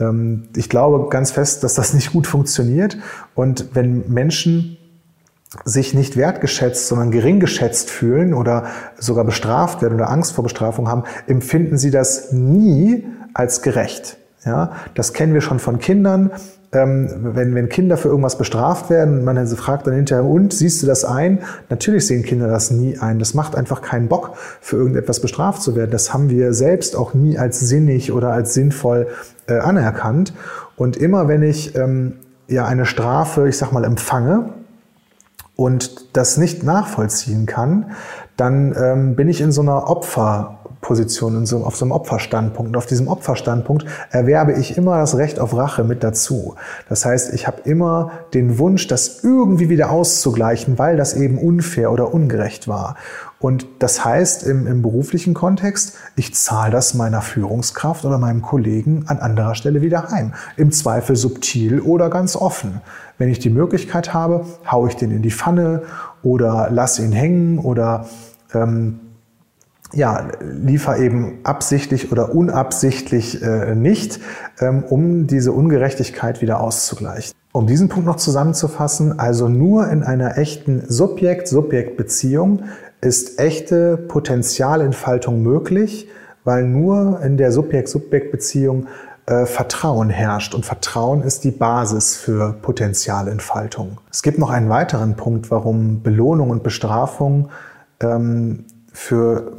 Ähm, 0.00 0.48
ich 0.56 0.68
glaube 0.68 1.08
ganz 1.10 1.30
fest, 1.30 1.62
dass 1.64 1.74
das 1.74 1.94
nicht 1.94 2.12
gut 2.12 2.26
funktioniert. 2.26 2.96
Und 3.34 3.74
wenn 3.74 4.10
Menschen 4.10 4.78
sich 5.64 5.94
nicht 5.94 6.16
wertgeschätzt, 6.16 6.88
sondern 6.88 7.10
gering 7.10 7.40
geschätzt 7.40 7.90
fühlen 7.90 8.34
oder 8.34 8.64
sogar 8.98 9.24
bestraft 9.24 9.82
werden 9.82 9.94
oder 9.94 10.10
Angst 10.10 10.32
vor 10.32 10.44
Bestrafung 10.44 10.88
haben, 10.88 11.04
empfinden 11.26 11.78
sie 11.78 11.90
das 11.90 12.32
nie 12.32 13.06
als 13.32 13.62
gerecht. 13.62 14.18
Ja, 14.44 14.72
das 14.94 15.12
kennen 15.12 15.34
wir 15.34 15.40
schon 15.40 15.58
von 15.58 15.78
Kindern. 15.78 16.30
Ähm, 16.72 17.08
wenn, 17.34 17.54
wenn 17.54 17.68
Kinder 17.68 17.96
für 17.96 18.08
irgendwas 18.08 18.38
bestraft 18.38 18.90
werden, 18.90 19.24
man 19.24 19.44
fragt 19.46 19.86
dann 19.86 19.94
hinterher, 19.94 20.24
und 20.24 20.52
siehst 20.52 20.82
du 20.82 20.86
das 20.86 21.04
ein? 21.04 21.40
Natürlich 21.68 22.06
sehen 22.06 22.22
Kinder 22.22 22.48
das 22.48 22.70
nie 22.70 22.98
ein. 22.98 23.18
Das 23.18 23.34
macht 23.34 23.56
einfach 23.56 23.82
keinen 23.82 24.08
Bock, 24.08 24.36
für 24.60 24.76
irgendetwas 24.76 25.20
bestraft 25.20 25.62
zu 25.62 25.74
werden. 25.74 25.90
Das 25.90 26.12
haben 26.12 26.28
wir 26.28 26.52
selbst 26.54 26.96
auch 26.96 27.14
nie 27.14 27.38
als 27.38 27.60
sinnig 27.60 28.12
oder 28.12 28.32
als 28.32 28.54
sinnvoll 28.54 29.08
äh, 29.48 29.58
anerkannt. 29.58 30.32
Und 30.76 30.96
immer 30.96 31.28
wenn 31.28 31.42
ich 31.42 31.74
ähm, 31.76 32.14
ja 32.46 32.66
eine 32.66 32.84
Strafe, 32.84 33.48
ich 33.48 33.56
sag 33.56 33.72
mal, 33.72 33.84
empfange, 33.84 34.50
und 35.56 36.16
das 36.16 36.36
nicht 36.36 36.62
nachvollziehen 36.62 37.46
kann, 37.46 37.92
dann 38.36 38.74
ähm, 38.78 39.16
bin 39.16 39.28
ich 39.28 39.40
in 39.40 39.50
so 39.52 39.62
einer 39.62 39.88
Opferposition, 39.88 41.34
in 41.34 41.46
so, 41.46 41.64
auf 41.64 41.76
so 41.76 41.86
einem 41.86 41.92
Opferstandpunkt. 41.92 42.68
Und 42.68 42.76
auf 42.76 42.84
diesem 42.84 43.08
Opferstandpunkt 43.08 43.86
erwerbe 44.10 44.52
ich 44.52 44.76
immer 44.76 44.98
das 44.98 45.16
Recht 45.16 45.40
auf 45.40 45.56
Rache 45.56 45.82
mit 45.82 46.04
dazu. 46.04 46.54
Das 46.90 47.06
heißt, 47.06 47.32
ich 47.32 47.46
habe 47.46 47.62
immer 47.64 48.10
den 48.34 48.58
Wunsch, 48.58 48.86
das 48.86 49.24
irgendwie 49.24 49.70
wieder 49.70 49.90
auszugleichen, 49.90 50.78
weil 50.78 50.98
das 50.98 51.14
eben 51.14 51.38
unfair 51.38 51.90
oder 51.90 52.12
ungerecht 52.12 52.68
war. 52.68 52.96
Und 53.38 53.66
das 53.80 54.04
heißt 54.04 54.44
im, 54.44 54.66
im 54.66 54.82
beruflichen 54.82 55.34
Kontext, 55.34 55.94
ich 56.16 56.34
zahle 56.34 56.72
das 56.72 56.94
meiner 56.94 57.20
Führungskraft 57.20 58.04
oder 58.04 58.18
meinem 58.18 58.40
Kollegen 58.40 59.04
an 59.08 59.18
anderer 59.18 59.54
Stelle 59.54 59.82
wieder 59.82 60.10
heim. 60.10 60.32
Im 60.56 60.72
Zweifel 60.72 61.16
subtil 61.16 61.80
oder 61.80 62.08
ganz 62.08 62.34
offen. 62.34 62.80
Wenn 63.18 63.28
ich 63.28 63.38
die 63.38 63.50
Möglichkeit 63.50 64.14
habe, 64.14 64.46
haue 64.70 64.88
ich 64.88 64.96
den 64.96 65.10
in 65.10 65.22
die 65.22 65.30
Pfanne 65.30 65.82
oder 66.22 66.70
lasse 66.70 67.04
ihn 67.04 67.12
hängen 67.12 67.58
oder 67.58 68.06
ähm, 68.54 69.00
ja, 69.92 70.28
liefer 70.40 70.98
eben 70.98 71.38
absichtlich 71.44 72.10
oder 72.12 72.34
unabsichtlich 72.34 73.42
äh, 73.42 73.74
nicht, 73.74 74.20
ähm, 74.60 74.82
um 74.82 75.26
diese 75.26 75.52
Ungerechtigkeit 75.52 76.42
wieder 76.42 76.60
auszugleichen. 76.60 77.32
Um 77.52 77.66
diesen 77.66 77.88
Punkt 77.88 78.06
noch 78.06 78.16
zusammenzufassen, 78.16 79.18
also 79.18 79.48
nur 79.48 79.88
in 79.88 80.02
einer 80.02 80.36
echten 80.36 80.82
Subjekt-Subjekt-Beziehung 80.86 82.64
ist 83.00 83.38
echte 83.38 83.96
Potenzialentfaltung 83.96 85.42
möglich, 85.42 86.08
weil 86.44 86.64
nur 86.64 87.20
in 87.22 87.36
der 87.36 87.52
Subjekt-Subjekt-Beziehung 87.52 88.86
äh, 89.26 89.46
Vertrauen 89.46 90.10
herrscht. 90.10 90.54
Und 90.54 90.64
Vertrauen 90.64 91.22
ist 91.22 91.44
die 91.44 91.50
Basis 91.50 92.16
für 92.16 92.54
Potenzialentfaltung. 92.62 93.98
Es 94.10 94.22
gibt 94.22 94.38
noch 94.38 94.50
einen 94.50 94.68
weiteren 94.68 95.16
Punkt, 95.16 95.50
warum 95.50 96.02
Belohnung 96.02 96.50
und 96.50 96.62
Bestrafung 96.62 97.50
ähm, 98.00 98.64
für 98.92 99.52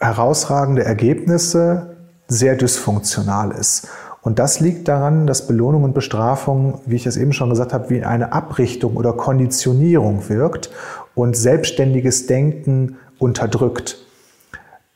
herausragende 0.00 0.84
Ergebnisse 0.84 1.96
sehr 2.26 2.56
dysfunktional 2.56 3.52
ist. 3.52 3.88
Und 4.22 4.38
das 4.38 4.60
liegt 4.60 4.86
daran, 4.86 5.26
dass 5.26 5.48
Belohnung 5.48 5.82
und 5.82 5.94
Bestrafung, 5.94 6.80
wie 6.86 6.94
ich 6.94 7.06
es 7.06 7.16
eben 7.16 7.32
schon 7.32 7.50
gesagt 7.50 7.72
habe, 7.72 7.90
wie 7.90 8.04
eine 8.04 8.32
Abrichtung 8.32 8.96
oder 8.96 9.12
Konditionierung 9.12 10.28
wirkt 10.28 10.70
und 11.14 11.36
selbstständiges 11.36 12.26
Denken 12.26 12.96
unterdrückt. 13.18 13.98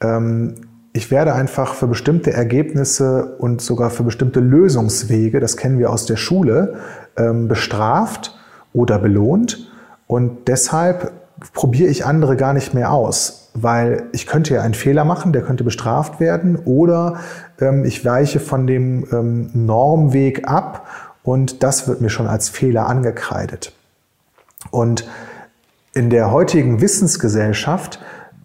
Ähm, 0.01 0.55
ich 0.93 1.11
werde 1.11 1.35
einfach 1.35 1.75
für 1.75 1.87
bestimmte 1.87 2.33
Ergebnisse 2.33 3.37
und 3.39 3.61
sogar 3.61 3.91
für 3.91 4.03
bestimmte 4.03 4.41
Lösungswege, 4.41 5.41
das 5.41 5.57
kennen 5.59 5.79
wir 5.79 5.91
aus 5.91 6.07
der 6.07 6.17
Schule, 6.17 6.77
ähm, 7.19 7.49
bestraft 7.49 8.35
oder 8.73 8.99
belohnt. 8.99 9.71
Und 10.07 10.49
deshalb 10.49 11.13
probiere 11.53 11.91
ich 11.91 12.07
andere 12.07 12.37
gar 12.37 12.55
nicht 12.55 12.73
mehr 12.73 12.93
aus, 12.93 13.51
weil 13.53 14.05
ich 14.13 14.27
könnte 14.27 14.55
ja 14.55 14.63
einen 14.63 14.73
Fehler 14.73 15.05
machen, 15.05 15.35
der 15.35 15.43
könnte 15.43 15.65
bestraft 15.65 16.19
werden, 16.19 16.57
oder 16.57 17.21
ähm, 17.61 17.85
ich 17.85 18.05
weiche 18.07 18.41
von 18.41 18.67
dem 18.67 19.07
Normweg 19.53 20.49
ab 20.49 20.87
und 21.23 21.63
das 21.63 21.89
wird 21.89 22.01
mir 22.01 22.09
schon 22.09 22.27
als 22.27 22.49
Fehler 22.49 22.87
angekreidet. 22.87 23.73
Und 24.71 25.07
in 25.97 26.11
der 26.11 26.31
heutigen 26.31 26.83
Wissensgesellschaft 26.83 28.01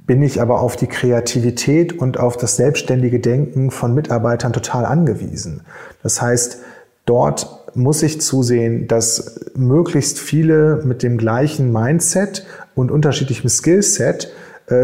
bin 0.07 0.23
ich 0.23 0.41
aber 0.41 0.61
auf 0.61 0.77
die 0.77 0.87
Kreativität 0.87 1.99
und 1.99 2.17
auf 2.17 2.37
das 2.37 2.55
selbstständige 2.55 3.19
Denken 3.19 3.71
von 3.71 3.93
Mitarbeitern 3.93 4.53
total 4.53 4.85
angewiesen. 4.85 5.63
Das 6.01 6.21
heißt, 6.21 6.59
dort 7.05 7.75
muss 7.75 8.03
ich 8.03 8.21
zusehen, 8.21 8.87
dass 8.87 9.51
möglichst 9.53 10.17
viele 10.17 10.81
mit 10.85 11.03
dem 11.03 11.17
gleichen 11.17 11.73
Mindset 11.73 12.45
und 12.73 12.89
unterschiedlichem 12.89 13.49
Skillset 13.49 14.31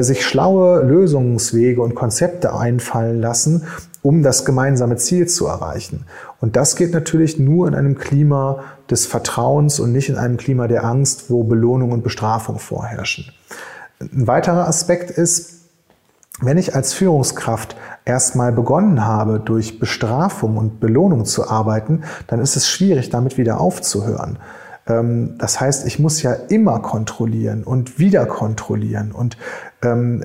sich 0.01 0.25
schlaue 0.25 0.82
Lösungswege 0.82 1.82
und 1.82 1.96
Konzepte 1.96 2.53
einfallen 2.53 3.22
lassen, 3.22 3.63
um 4.01 4.24
das 4.24 4.46
gemeinsame 4.46 4.98
Ziel 4.98 5.27
zu 5.27 5.48
erreichen. 5.48 6.06
Und 6.39 6.56
das 6.56 6.75
geht 6.75 6.94
natürlich 6.94 7.39
nur 7.39 7.67
in 7.67 7.75
einem 7.75 7.98
Klima 7.98 8.63
des 8.89 9.06
Vertrauens 9.06 9.79
und 9.79 9.91
nicht 9.91 10.10
in 10.10 10.17
einem 10.17 10.38
Klima 10.38 10.67
der 10.67 10.84
Angst, 10.84 11.29
wo 11.29 11.44
Belohnung 11.44 11.91
und 11.91 12.03
Bestrafung 12.03 12.60
vorherrschen. 12.60 13.25
Ein 14.00 14.27
weiterer 14.27 14.67
Aspekt 14.67 15.10
ist, 15.12 15.58
wenn 16.39 16.58
ich 16.58 16.75
als 16.75 16.94
Führungskraft 16.94 17.75
erstmal 18.06 18.51
begonnen 18.51 19.06
habe, 19.06 19.39
durch 19.39 19.79
Bestrafung 19.79 20.58
und 20.58 20.79
Belohnung 20.79 21.25
zu 21.25 21.50
arbeiten, 21.50 22.03
dann 22.27 22.39
ist 22.39 22.56
es 22.56 22.67
schwierig, 22.67 23.10
damit 23.10 23.38
wieder 23.38 23.60
aufzuhören. 23.60 24.38
Ähm, 24.88 25.36
das 25.38 25.60
heißt, 25.60 25.86
ich 25.86 26.00
muss 26.00 26.22
ja 26.22 26.34
immer 26.34 26.79
kontrollieren 26.79 27.63
und 27.63 28.00
wieder 28.00 28.25
kontrollieren 28.25 29.12
und, 29.12 29.38
ähm, 29.84 30.24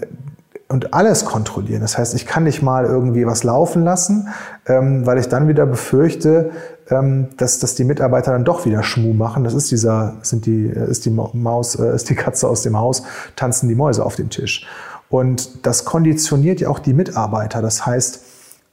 und 0.69 0.95
alles 0.95 1.25
kontrollieren. 1.25 1.83
Das 1.83 1.99
heißt, 1.99 2.15
ich 2.15 2.27
kann 2.27 2.45
nicht 2.45 2.63
mal 2.63 2.87
irgendwie 2.87 3.27
was 3.27 3.45
laufen 3.45 3.85
lassen, 3.85 4.29
ähm, 4.67 5.05
weil 5.07 5.19
ich 5.19 5.29
dann 5.29 5.49
wieder 5.49 5.67
befürchte, 5.67 6.51
dass, 7.39 7.59
dass 7.59 7.75
die 7.75 7.85
Mitarbeiter 7.85 8.33
dann 8.33 8.45
doch 8.45 8.67
wieder 8.67 8.83
Schmuh 8.83 9.15
machen. 9.15 9.45
Das 9.45 9.55
ist 9.55 9.71
dieser, 9.71 10.17
sind 10.21 10.45
die, 10.45 10.67
ist 10.67 11.07
die 11.07 11.11
Maus, 11.11 11.77
äh, 11.77 11.95
ist 11.95 12.11
die 12.11 12.15
Katze 12.15 12.49
aus 12.49 12.63
dem 12.63 12.77
Haus, 12.77 13.05
tanzen 13.35 13.69
die 13.69 13.75
Mäuse 13.75 14.05
auf 14.05 14.17
dem 14.17 14.29
Tisch. 14.29 14.67
Und 15.09 15.65
das 15.65 15.87
konditioniert 15.87 16.61
ja 16.61 16.69
auch 16.69 16.81
die 16.81 16.93
Mitarbeiter. 16.93 17.63
Das 17.63 17.87
heißt, 17.87 18.25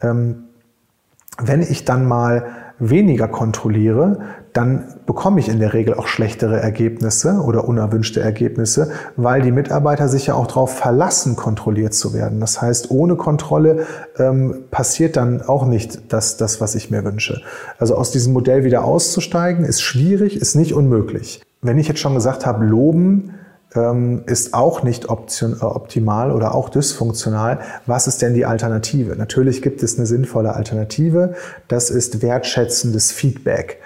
wenn 0.02 1.62
ich 1.62 1.86
dann 1.86 2.06
mal 2.06 2.46
weniger 2.80 3.28
kontrolliere, 3.28 4.20
dann 4.54 4.96
bekomme 5.06 5.40
ich 5.40 5.50
in 5.50 5.60
der 5.60 5.74
Regel 5.74 5.94
auch 5.94 6.08
schlechtere 6.08 6.60
Ergebnisse 6.60 7.42
oder 7.46 7.68
unerwünschte 7.68 8.20
Ergebnisse, 8.20 8.92
weil 9.16 9.42
die 9.42 9.52
Mitarbeiter 9.52 10.08
sich 10.08 10.28
ja 10.28 10.34
auch 10.34 10.48
darauf 10.48 10.78
verlassen, 10.78 11.36
kontrolliert 11.36 11.94
zu 11.94 12.14
werden. 12.14 12.40
Das 12.40 12.62
heißt, 12.62 12.90
ohne 12.92 13.16
Kontrolle 13.16 13.86
ähm, 14.18 14.64
passiert 14.72 15.18
dann 15.18 15.42
auch 15.42 15.66
nicht 15.66 16.14
das, 16.14 16.38
das, 16.38 16.62
was 16.62 16.76
ich 16.76 16.90
mir 16.90 17.04
wünsche. 17.04 17.42
Also 17.78 17.96
aus 17.96 18.12
diesem 18.12 18.34
Modell 18.34 18.64
wieder 18.64 18.84
auszusteigen, 18.84 19.66
ist 19.66 19.82
schwierig, 19.82 20.36
ist 20.38 20.56
nicht 20.56 20.74
unmöglich. 20.74 21.42
Wenn 21.62 21.78
ich 21.78 21.88
jetzt 21.88 22.00
schon 22.00 22.16
gesagt 22.16 22.46
habe, 22.46 22.66
loben, 22.66 23.34
ähm, 23.76 24.24
ist 24.26 24.54
auch 24.54 24.84
nicht 24.84 25.10
option, 25.10 25.58
äh, 25.62 25.64
optimal 25.64 26.32
oder 26.32 26.56
auch 26.56 26.70
dysfunktional. 26.70 27.60
Was 27.86 28.08
ist 28.08 28.22
denn 28.22 28.34
die 28.34 28.46
Alternative? 28.46 29.16
Natürlich 29.16 29.62
gibt 29.62 29.84
es 29.84 29.98
eine 29.98 30.08
sinnvolle 30.08 30.56
Alternative. 30.56 31.36
Das 31.68 31.90
ist 31.90 32.22
wertschätzendes 32.22 33.12
Feedback. 33.12 33.80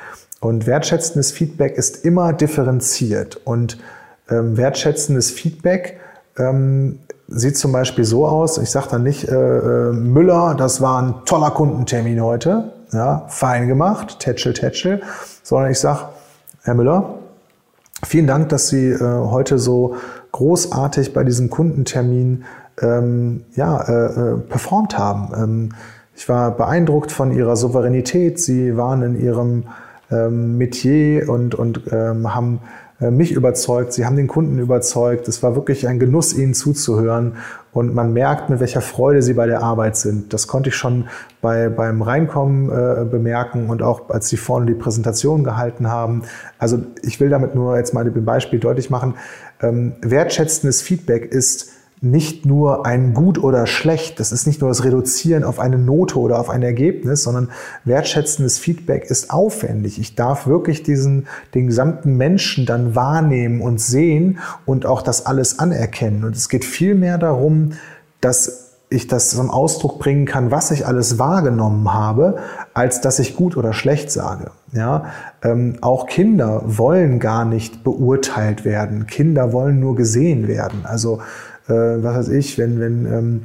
Und 0.43 0.67
wertschätzendes 0.67 1.31
Feedback 1.31 1.77
ist 1.77 2.03
immer 2.03 2.33
differenziert. 2.33 3.39
Und 3.45 3.77
ähm, 4.29 4.57
wertschätzendes 4.57 5.31
Feedback 5.31 5.99
ähm, 6.37 6.99
sieht 7.29 7.57
zum 7.57 7.71
Beispiel 7.71 8.03
so 8.03 8.27
aus, 8.27 8.57
ich 8.57 8.69
sage 8.69 8.87
dann 8.91 9.03
nicht, 9.03 9.29
äh, 9.29 9.35
äh, 9.35 9.93
Müller, 9.93 10.53
das 10.57 10.81
war 10.81 11.01
ein 11.01 11.15
toller 11.25 11.51
Kundentermin 11.51 12.21
heute, 12.21 12.73
ja, 12.91 13.25
fein 13.29 13.69
gemacht, 13.69 14.19
tätschel, 14.19 14.53
tätschel, 14.53 15.01
sondern 15.43 15.71
ich 15.71 15.79
sage, 15.79 16.09
Herr 16.63 16.73
Müller, 16.73 17.15
vielen 18.05 18.27
Dank, 18.27 18.49
dass 18.49 18.67
Sie 18.67 18.89
äh, 18.89 18.99
heute 18.99 19.57
so 19.57 19.95
großartig 20.33 21.13
bei 21.13 21.23
diesem 21.23 21.49
Kundentermin 21.49 22.43
ähm, 22.81 23.45
ja, 23.55 23.81
äh, 23.81 23.93
äh, 23.93 24.37
performt 24.39 24.97
haben. 24.97 25.31
Ähm, 25.35 25.69
ich 26.15 26.27
war 26.27 26.51
beeindruckt 26.51 27.13
von 27.13 27.31
Ihrer 27.31 27.55
Souveränität. 27.55 28.41
Sie 28.41 28.75
waren 28.75 29.03
in 29.03 29.19
Ihrem 29.21 29.63
ähm, 30.13 30.57
Metier 30.57 31.29
und, 31.29 31.55
und 31.55 31.81
ähm, 31.91 32.33
haben 32.33 32.59
äh, 33.01 33.11
mich 33.11 33.31
überzeugt, 33.31 33.93
sie 33.93 34.05
haben 34.05 34.15
den 34.15 34.27
Kunden 34.27 34.59
überzeugt. 34.59 35.27
Es 35.27 35.43
war 35.43 35.55
wirklich 35.55 35.87
ein 35.87 35.99
Genuss, 35.99 36.33
ihnen 36.33 36.53
zuzuhören. 36.53 37.37
Und 37.71 37.95
man 37.95 38.13
merkt, 38.13 38.49
mit 38.49 38.59
welcher 38.59 38.81
Freude 38.81 39.21
sie 39.21 39.33
bei 39.33 39.47
der 39.47 39.61
Arbeit 39.61 39.97
sind. 39.97 40.31
Das 40.31 40.47
konnte 40.47 40.69
ich 40.69 40.75
schon 40.75 41.07
bei, 41.41 41.69
beim 41.69 42.01
Reinkommen 42.01 42.69
äh, 42.69 43.05
bemerken 43.05 43.69
und 43.69 43.81
auch 43.81 44.09
als 44.09 44.29
sie 44.29 44.37
vorne 44.37 44.67
die 44.67 44.75
Präsentation 44.75 45.43
gehalten 45.43 45.89
haben. 45.89 46.23
Also 46.59 46.79
ich 47.01 47.19
will 47.19 47.29
damit 47.29 47.55
nur 47.55 47.77
jetzt 47.77 47.93
mal 47.93 48.05
ein 48.05 48.25
Beispiel 48.25 48.59
deutlich 48.59 48.89
machen. 48.89 49.15
Ähm, 49.61 49.93
wertschätzendes 50.01 50.81
Feedback 50.81 51.25
ist 51.25 51.71
nicht 52.03 52.45
nur 52.45 52.85
ein 52.85 53.13
gut 53.13 53.41
oder 53.41 53.65
schlecht, 53.65 54.19
das 54.19 54.33
ist 54.33 54.45
nicht 54.45 54.59
nur 54.59 54.69
das 54.69 54.83
Reduzieren 54.83 55.45
auf 55.45 55.57
eine 55.57 55.77
Note 55.77 56.19
oder 56.19 56.37
auf 56.37 56.49
ein 56.49 56.61
Ergebnis, 56.61 57.23
sondern 57.23 57.49
wertschätzendes 57.85 58.59
Feedback 58.59 59.05
ist 59.05 59.31
aufwendig. 59.31 59.99
Ich 59.99 60.13
darf 60.15 60.45
wirklich 60.45 60.83
diesen, 60.83 61.27
den 61.53 61.67
gesamten 61.67 62.17
Menschen 62.17 62.65
dann 62.65 62.93
wahrnehmen 62.93 63.61
und 63.61 63.79
sehen 63.79 64.39
und 64.65 64.85
auch 64.85 65.01
das 65.01 65.25
alles 65.25 65.59
anerkennen. 65.59 66.25
Und 66.25 66.35
es 66.35 66.49
geht 66.49 66.65
viel 66.65 66.93
mehr 66.93 67.17
darum, 67.17 67.71
dass 68.19 68.73
ich 68.89 69.07
das 69.07 69.29
zum 69.29 69.49
Ausdruck 69.49 69.97
bringen 69.99 70.25
kann, 70.25 70.51
was 70.51 70.71
ich 70.71 70.85
alles 70.85 71.17
wahrgenommen 71.17 71.93
habe, 71.93 72.37
als 72.73 73.01
dass 73.01 73.17
ich 73.19 73.35
gut 73.35 73.57
oder 73.57 73.73
schlecht 73.73 74.11
sage. 74.11 74.51
Ja, 74.73 75.05
ähm, 75.41 75.77
auch 75.81 76.05
Kinder 76.05 76.63
wollen 76.65 77.19
gar 77.19 77.45
nicht 77.45 77.83
beurteilt 77.83 78.65
werden. 78.65 79.07
Kinder 79.07 79.53
wollen 79.53 79.79
nur 79.79 79.95
gesehen 79.95 80.47
werden. 80.47 80.81
Also 80.83 81.21
äh, 81.67 81.73
was 81.73 82.17
weiß 82.17 82.29
ich, 82.29 82.57
wenn, 82.57 82.79
wenn 82.79 83.05
ähm, 83.05 83.41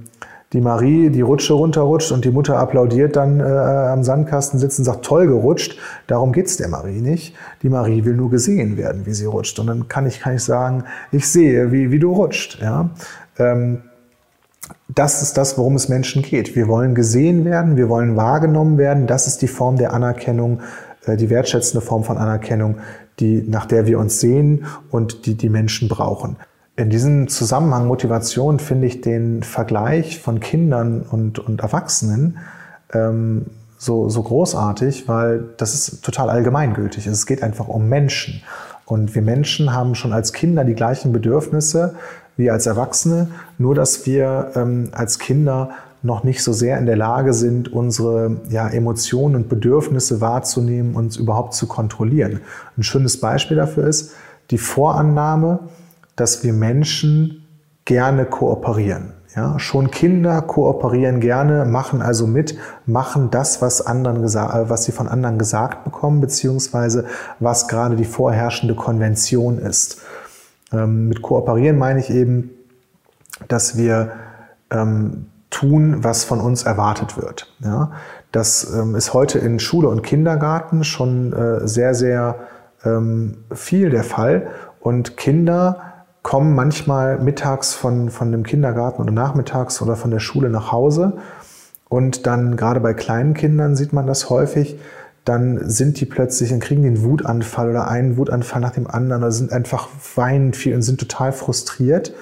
die 0.52 0.60
Marie 0.60 1.10
die 1.10 1.20
Rutsche 1.20 1.52
runterrutscht 1.52 2.10
und 2.10 2.24
die 2.24 2.30
Mutter 2.30 2.58
applaudiert 2.58 3.16
dann 3.16 3.40
äh, 3.40 3.42
am 3.42 4.02
Sandkasten 4.02 4.58
sitzen 4.58 4.80
und 4.80 4.86
sagt, 4.86 5.04
toll 5.04 5.26
gerutscht. 5.26 5.78
Darum 6.06 6.32
geht's 6.32 6.56
der 6.56 6.68
Marie 6.68 7.02
nicht. 7.02 7.34
Die 7.62 7.68
Marie 7.68 8.04
will 8.04 8.14
nur 8.14 8.30
gesehen 8.30 8.76
werden, 8.78 9.04
wie 9.04 9.12
sie 9.12 9.26
rutscht. 9.26 9.58
Und 9.58 9.66
dann 9.66 9.88
kann 9.88 10.06
ich, 10.06 10.20
kann 10.20 10.34
ich 10.36 10.42
sagen, 10.42 10.84
ich 11.12 11.28
sehe, 11.28 11.70
wie, 11.70 11.90
wie 11.90 11.98
du 11.98 12.12
rutscht. 12.12 12.60
Ja? 12.62 12.90
Ähm, 13.38 13.82
das 14.88 15.22
ist 15.22 15.36
das, 15.36 15.58
worum 15.58 15.74
es 15.74 15.90
Menschen 15.90 16.22
geht. 16.22 16.56
Wir 16.56 16.66
wollen 16.66 16.94
gesehen 16.94 17.44
werden, 17.44 17.76
wir 17.76 17.90
wollen 17.90 18.16
wahrgenommen 18.16 18.78
werden. 18.78 19.06
Das 19.06 19.26
ist 19.26 19.42
die 19.42 19.48
Form 19.48 19.76
der 19.76 19.92
Anerkennung, 19.92 20.60
äh, 21.04 21.16
die 21.16 21.28
wertschätzende 21.28 21.84
Form 21.84 22.04
von 22.04 22.16
Anerkennung, 22.16 22.78
die, 23.20 23.42
nach 23.46 23.66
der 23.66 23.86
wir 23.86 23.98
uns 23.98 24.18
sehen 24.20 24.64
und 24.90 25.26
die 25.26 25.34
die 25.34 25.50
Menschen 25.50 25.88
brauchen. 25.88 26.36
In 26.78 26.90
diesem 26.90 27.26
Zusammenhang 27.26 27.88
Motivation 27.88 28.60
finde 28.60 28.86
ich 28.86 29.00
den 29.00 29.42
Vergleich 29.42 30.20
von 30.20 30.38
Kindern 30.38 31.02
und, 31.02 31.40
und 31.40 31.60
Erwachsenen 31.60 32.38
ähm, 32.92 33.46
so, 33.78 34.08
so 34.08 34.22
großartig, 34.22 35.08
weil 35.08 35.42
das 35.56 35.74
ist 35.74 36.04
total 36.04 36.30
allgemeingültig. 36.30 37.08
Es 37.08 37.26
geht 37.26 37.42
einfach 37.42 37.66
um 37.66 37.88
Menschen. 37.88 38.44
Und 38.84 39.16
wir 39.16 39.22
Menschen 39.22 39.74
haben 39.74 39.96
schon 39.96 40.12
als 40.12 40.32
Kinder 40.32 40.62
die 40.62 40.74
gleichen 40.74 41.12
Bedürfnisse 41.12 41.96
wie 42.36 42.48
als 42.48 42.66
Erwachsene, 42.66 43.26
nur 43.58 43.74
dass 43.74 44.06
wir 44.06 44.52
ähm, 44.54 44.90
als 44.92 45.18
Kinder 45.18 45.70
noch 46.04 46.22
nicht 46.22 46.44
so 46.44 46.52
sehr 46.52 46.78
in 46.78 46.86
der 46.86 46.96
Lage 46.96 47.32
sind, 47.32 47.72
unsere 47.72 48.36
ja, 48.50 48.68
Emotionen 48.68 49.34
und 49.34 49.48
Bedürfnisse 49.48 50.20
wahrzunehmen 50.20 50.94
und 50.94 51.16
überhaupt 51.16 51.54
zu 51.54 51.66
kontrollieren. 51.66 52.40
Ein 52.76 52.84
schönes 52.84 53.18
Beispiel 53.18 53.56
dafür 53.56 53.88
ist 53.88 54.12
die 54.52 54.58
Vorannahme, 54.58 55.58
dass 56.20 56.44
wir 56.44 56.52
Menschen 56.52 57.46
gerne 57.84 58.26
kooperieren. 58.26 59.14
Ja, 59.36 59.58
schon 59.58 59.90
Kinder 59.90 60.40
kooperieren 60.42 61.20
gerne, 61.20 61.64
machen 61.64 62.02
also 62.02 62.26
mit, 62.26 62.56
machen 62.86 63.30
das, 63.30 63.62
was, 63.62 63.86
anderen 63.86 64.24
äh, 64.24 64.68
was 64.68 64.84
sie 64.84 64.92
von 64.92 65.06
anderen 65.06 65.38
gesagt 65.38 65.84
bekommen, 65.84 66.20
beziehungsweise 66.20 67.04
was 67.38 67.68
gerade 67.68 67.96
die 67.96 68.04
vorherrschende 68.04 68.74
Konvention 68.74 69.58
ist. 69.58 70.00
Ähm, 70.72 71.08
mit 71.08 71.22
kooperieren 71.22 71.78
meine 71.78 72.00
ich 72.00 72.10
eben, 72.10 72.50
dass 73.48 73.76
wir 73.76 74.12
ähm, 74.70 75.26
tun, 75.50 76.02
was 76.02 76.24
von 76.24 76.40
uns 76.40 76.64
erwartet 76.64 77.16
wird. 77.16 77.52
Ja, 77.60 77.92
das 78.32 78.74
ähm, 78.74 78.94
ist 78.94 79.14
heute 79.14 79.38
in 79.38 79.58
Schule 79.58 79.88
und 79.88 80.02
Kindergarten 80.02 80.84
schon 80.84 81.32
äh, 81.32 81.66
sehr, 81.66 81.94
sehr 81.94 82.36
ähm, 82.84 83.44
viel 83.52 83.90
der 83.90 84.04
Fall. 84.04 84.48
Und 84.80 85.16
Kinder 85.16 85.87
kommen 86.28 86.54
manchmal 86.54 87.18
mittags 87.18 87.72
von, 87.72 88.10
von 88.10 88.32
dem 88.32 88.42
Kindergarten 88.42 89.00
oder 89.00 89.12
nachmittags 89.12 89.80
oder 89.80 89.96
von 89.96 90.10
der 90.10 90.18
Schule 90.18 90.50
nach 90.50 90.70
Hause. 90.72 91.14
Und 91.88 92.26
dann 92.26 92.58
gerade 92.58 92.80
bei 92.80 92.92
kleinen 92.92 93.32
Kindern 93.32 93.76
sieht 93.76 93.94
man 93.94 94.06
das 94.06 94.28
häufig, 94.28 94.78
dann 95.24 95.70
sind 95.70 95.98
die 95.98 96.04
plötzlich, 96.04 96.50
dann 96.50 96.60
kriegen 96.60 96.82
die 96.82 96.88
einen 96.88 97.02
Wutanfall 97.02 97.70
oder 97.70 97.88
einen 97.88 98.18
Wutanfall 98.18 98.60
nach 98.60 98.72
dem 98.72 98.86
anderen 98.86 99.22
oder 99.22 99.32
sind 99.32 99.54
einfach 99.54 99.88
weinend 100.16 100.54
viel 100.54 100.74
und 100.74 100.82
sind 100.82 101.00
total 101.00 101.32
frustriert. 101.32 102.12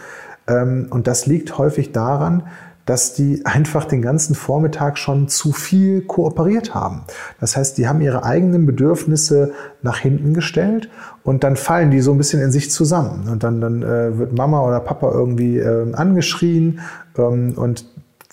Ähm, 0.47 0.87
und 0.91 1.09
das 1.09 1.27
liegt 1.27 1.59
häufig 1.59 1.91
daran, 1.91 2.45
dass 2.87 3.15
die 3.15 3.45
einfach 3.45 3.85
den 3.85 4.01
ganzen 4.01 4.35
Vormittag 4.35 4.97
schon 4.97 5.29
zu 5.29 5.53
viel 5.53 6.03
kooperiert 6.03 6.75
haben. 6.75 7.03
Das 7.41 7.57
heißt, 7.57 7.77
die 7.77 7.89
haben 7.89 8.01
ihre 8.01 8.25
eigenen 8.25 8.65
Bedürfnisse 8.65 9.53
nach 9.83 9.99
hinten 9.99 10.35
gestellt 10.35 10.89
und 11.25 11.45
dann 11.45 11.57
fallen 11.57 11.91
die 11.91 12.01
so 12.01 12.13
ein 12.13 12.19
bisschen 12.19 12.41
in 12.41 12.53
sich 12.53 12.71
zusammen. 12.71 13.29
Und 13.29 13.43
dann, 13.43 13.61
dann 13.61 13.83
äh, 13.83 14.19
wird 14.19 14.33
Mama 14.39 14.67
oder 14.67 14.81
Papa 14.81 15.11
irgendwie 15.11 15.59
äh, 15.59 15.93
angeschrien 15.95 16.81
ähm, 17.19 17.55
und 17.57 17.85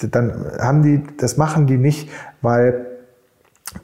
dann 0.01 0.33
haben 0.59 0.83
die, 0.83 1.03
das 1.17 1.37
machen 1.37 1.67
die 1.67 1.77
nicht, 1.77 2.09
weil 2.41 2.87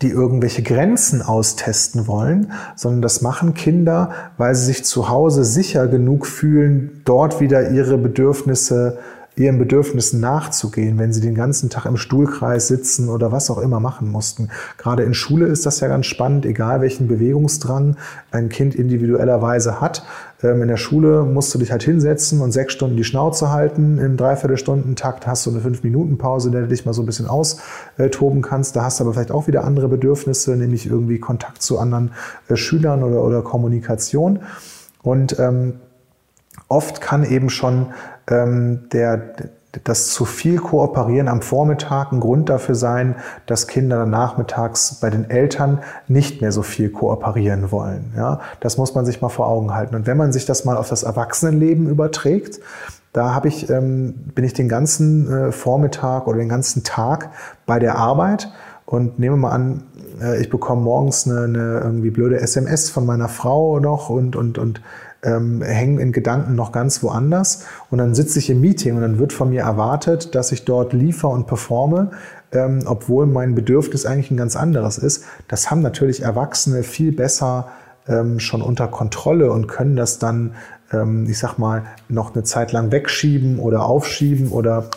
die 0.01 0.10
irgendwelche 0.10 0.62
Grenzen 0.62 1.21
austesten 1.21 2.08
wollen, 2.08 2.51
sondern 2.75 3.01
das 3.01 3.21
machen 3.21 3.55
Kinder, 3.55 4.12
weil 4.38 4.53
sie 4.53 4.65
sich 4.65 4.86
zu 4.86 5.10
Hause 5.10 5.43
sicher 5.43 5.88
genug 5.88 6.27
fühlen, 6.27 7.01
dort 7.05 7.39
wieder 7.41 7.71
ihre 7.71 7.97
Bedürfnisse 7.97 8.99
ihren 9.39 9.58
Bedürfnissen 9.58 10.19
nachzugehen, 10.19 10.97
wenn 10.97 11.13
sie 11.13 11.21
den 11.21 11.34
ganzen 11.34 11.69
Tag 11.69 11.86
im 11.86 11.95
Stuhlkreis 11.95 12.67
sitzen 12.67 13.10
oder 13.10 13.32
was 13.32 13.49
auch 13.49 13.58
immer 13.58 13.80
machen 13.80 14.10
mussten. 14.10 14.49
Gerade 14.78 15.04
in 15.04 15.13
Schule 15.13 15.47
ist 15.47 15.65
das 15.65 15.80
ja 15.80 15.88
ganz 15.88 16.08
spannend, 16.08 16.45
egal 16.45 16.82
welchen 16.82 17.08
Bewegungsdrang 17.08 17.95
ein 18.32 18.49
Kind 18.49 18.75
individuellerweise 18.75 19.80
hat. 19.80 20.04
Ähm, 20.43 20.62
in 20.62 20.67
der 20.67 20.78
Schule 20.78 21.23
musst 21.23 21.54
du 21.54 21.60
dich 21.60 21.71
halt 21.71 21.84
hinsetzen 21.84 22.41
und 22.41 22.52
sechs 22.52 22.73
Stunden 22.73 22.97
die 22.97 23.06
Schnauze 23.06 23.49
halten. 23.49 23.97
Im 23.97 24.17
Dreiviertelstundentakt 24.17 25.25
hast 25.25 25.45
du 25.45 25.52
eine 25.52 25.62
Fünf-Minuten-Pause, 25.62 26.49
in 26.49 26.52
der 26.52 26.62
du 26.63 26.67
dich 26.67 26.86
mal 26.86 26.93
so 26.93 27.02
ein 27.02 27.06
bisschen 27.06 27.28
austoben 27.28 28.41
kannst. 28.41 28.75
Da 28.75 28.84
hast 28.84 28.99
du 28.99 29.06
aber 29.06 29.13
vielleicht 29.13 29.32
auch 29.32 29.47
wieder 29.47 29.63
andere 29.63 29.88
Bedürfnisse, 29.88 30.58
nämlich 30.58 30.86
irgendwie 30.86 31.19
Kontakt 31.19 31.62
zu 31.62 31.80
anderen 31.80 32.12
äh, 32.49 32.58
Schülern 32.58 33.04
oder, 33.04 33.23
oder 33.23 33.41
Kommunikation. 33.41 34.39
Und 35.02 35.39
ähm, 35.39 35.75
oft 36.67 37.02
kann 37.02 37.23
eben 37.23 37.49
schon 37.49 37.88
der, 38.29 39.33
das 39.83 40.09
zu 40.09 40.25
viel 40.25 40.57
Kooperieren 40.57 41.27
am 41.27 41.41
Vormittag 41.41 42.11
ein 42.11 42.19
Grund 42.19 42.49
dafür 42.49 42.75
sein, 42.75 43.15
dass 43.45 43.67
Kinder 43.67 44.05
nachmittags 44.05 44.99
bei 44.99 45.09
den 45.09 45.29
Eltern 45.29 45.79
nicht 46.07 46.41
mehr 46.41 46.51
so 46.51 46.63
viel 46.63 46.89
kooperieren 46.89 47.71
wollen. 47.71 48.13
Ja, 48.15 48.39
das 48.59 48.77
muss 48.77 48.95
man 48.95 49.05
sich 49.05 49.21
mal 49.21 49.29
vor 49.29 49.47
Augen 49.47 49.73
halten. 49.73 49.95
Und 49.95 50.07
wenn 50.07 50.17
man 50.17 50.31
sich 50.31 50.45
das 50.45 50.65
mal 50.65 50.77
auf 50.77 50.89
das 50.89 51.03
Erwachsenenleben 51.03 51.87
überträgt, 51.87 52.59
da 53.13 53.33
habe 53.33 53.47
ich, 53.47 53.69
ähm, 53.69 54.13
bin 54.35 54.45
ich 54.45 54.53
den 54.53 54.69
ganzen 54.69 55.31
äh, 55.31 55.51
Vormittag 55.51 56.27
oder 56.27 56.37
den 56.37 56.49
ganzen 56.49 56.83
Tag 56.83 57.29
bei 57.65 57.79
der 57.79 57.95
Arbeit 57.95 58.51
und 58.85 59.19
nehme 59.19 59.35
mal 59.35 59.51
an, 59.51 59.83
äh, 60.21 60.39
ich 60.39 60.49
bekomme 60.49 60.81
morgens 60.81 61.27
eine, 61.27 61.43
eine 61.43 61.79
irgendwie 61.83 62.11
blöde 62.11 62.39
SMS 62.39 62.89
von 62.89 63.05
meiner 63.05 63.27
Frau 63.27 63.79
noch 63.79 64.09
und, 64.09 64.35
und, 64.35 64.57
und 64.57 64.81
ähm, 65.23 65.62
hängen 65.62 65.99
in 65.99 66.12
Gedanken 66.12 66.55
noch 66.55 66.71
ganz 66.71 67.03
woanders. 67.03 67.65
Und 67.89 67.97
dann 67.97 68.15
sitze 68.15 68.39
ich 68.39 68.49
im 68.49 68.62
Meeting 68.62 68.95
und 68.95 69.01
dann 69.01 69.19
wird 69.19 69.34
von 69.34 69.49
mir 69.49 69.62
erwartet, 69.62 70.36
dass 70.36 70.51
ich 70.51 70.65
dort 70.65 70.93
liefere 70.93 71.32
und 71.32 71.47
performe, 71.47 72.12
ähm, 72.51 72.84
obwohl 72.86 73.25
mein 73.25 73.55
Bedürfnis 73.55 74.05
eigentlich 74.05 74.32
ein 74.32 74.38
ganz 74.38 74.55
anderes 74.55 74.97
ist. 74.97 75.25
Das 75.47 75.69
haben 75.69 75.82
natürlich 75.82 76.21
Erwachsene 76.23 76.84
viel 76.84 77.12
besser 77.12 77.69
ähm, 78.08 78.39
schon 78.39 78.62
unter 78.62 78.88
Kontrolle 78.88 79.51
und 79.51 79.67
können 79.67 79.95
das 79.95 80.19
dann, 80.19 80.55
ähm, 80.91 81.27
ich 81.29 81.38
sag 81.38 81.58
mal, 81.58 81.84
noch 82.08 82.34
eine 82.34 82.43
Zeit 82.43 82.71
lang 82.71 82.91
wegschieben 82.91 83.60
oder 83.60 83.86
aufschieben 83.86 84.49
oder 84.49 84.89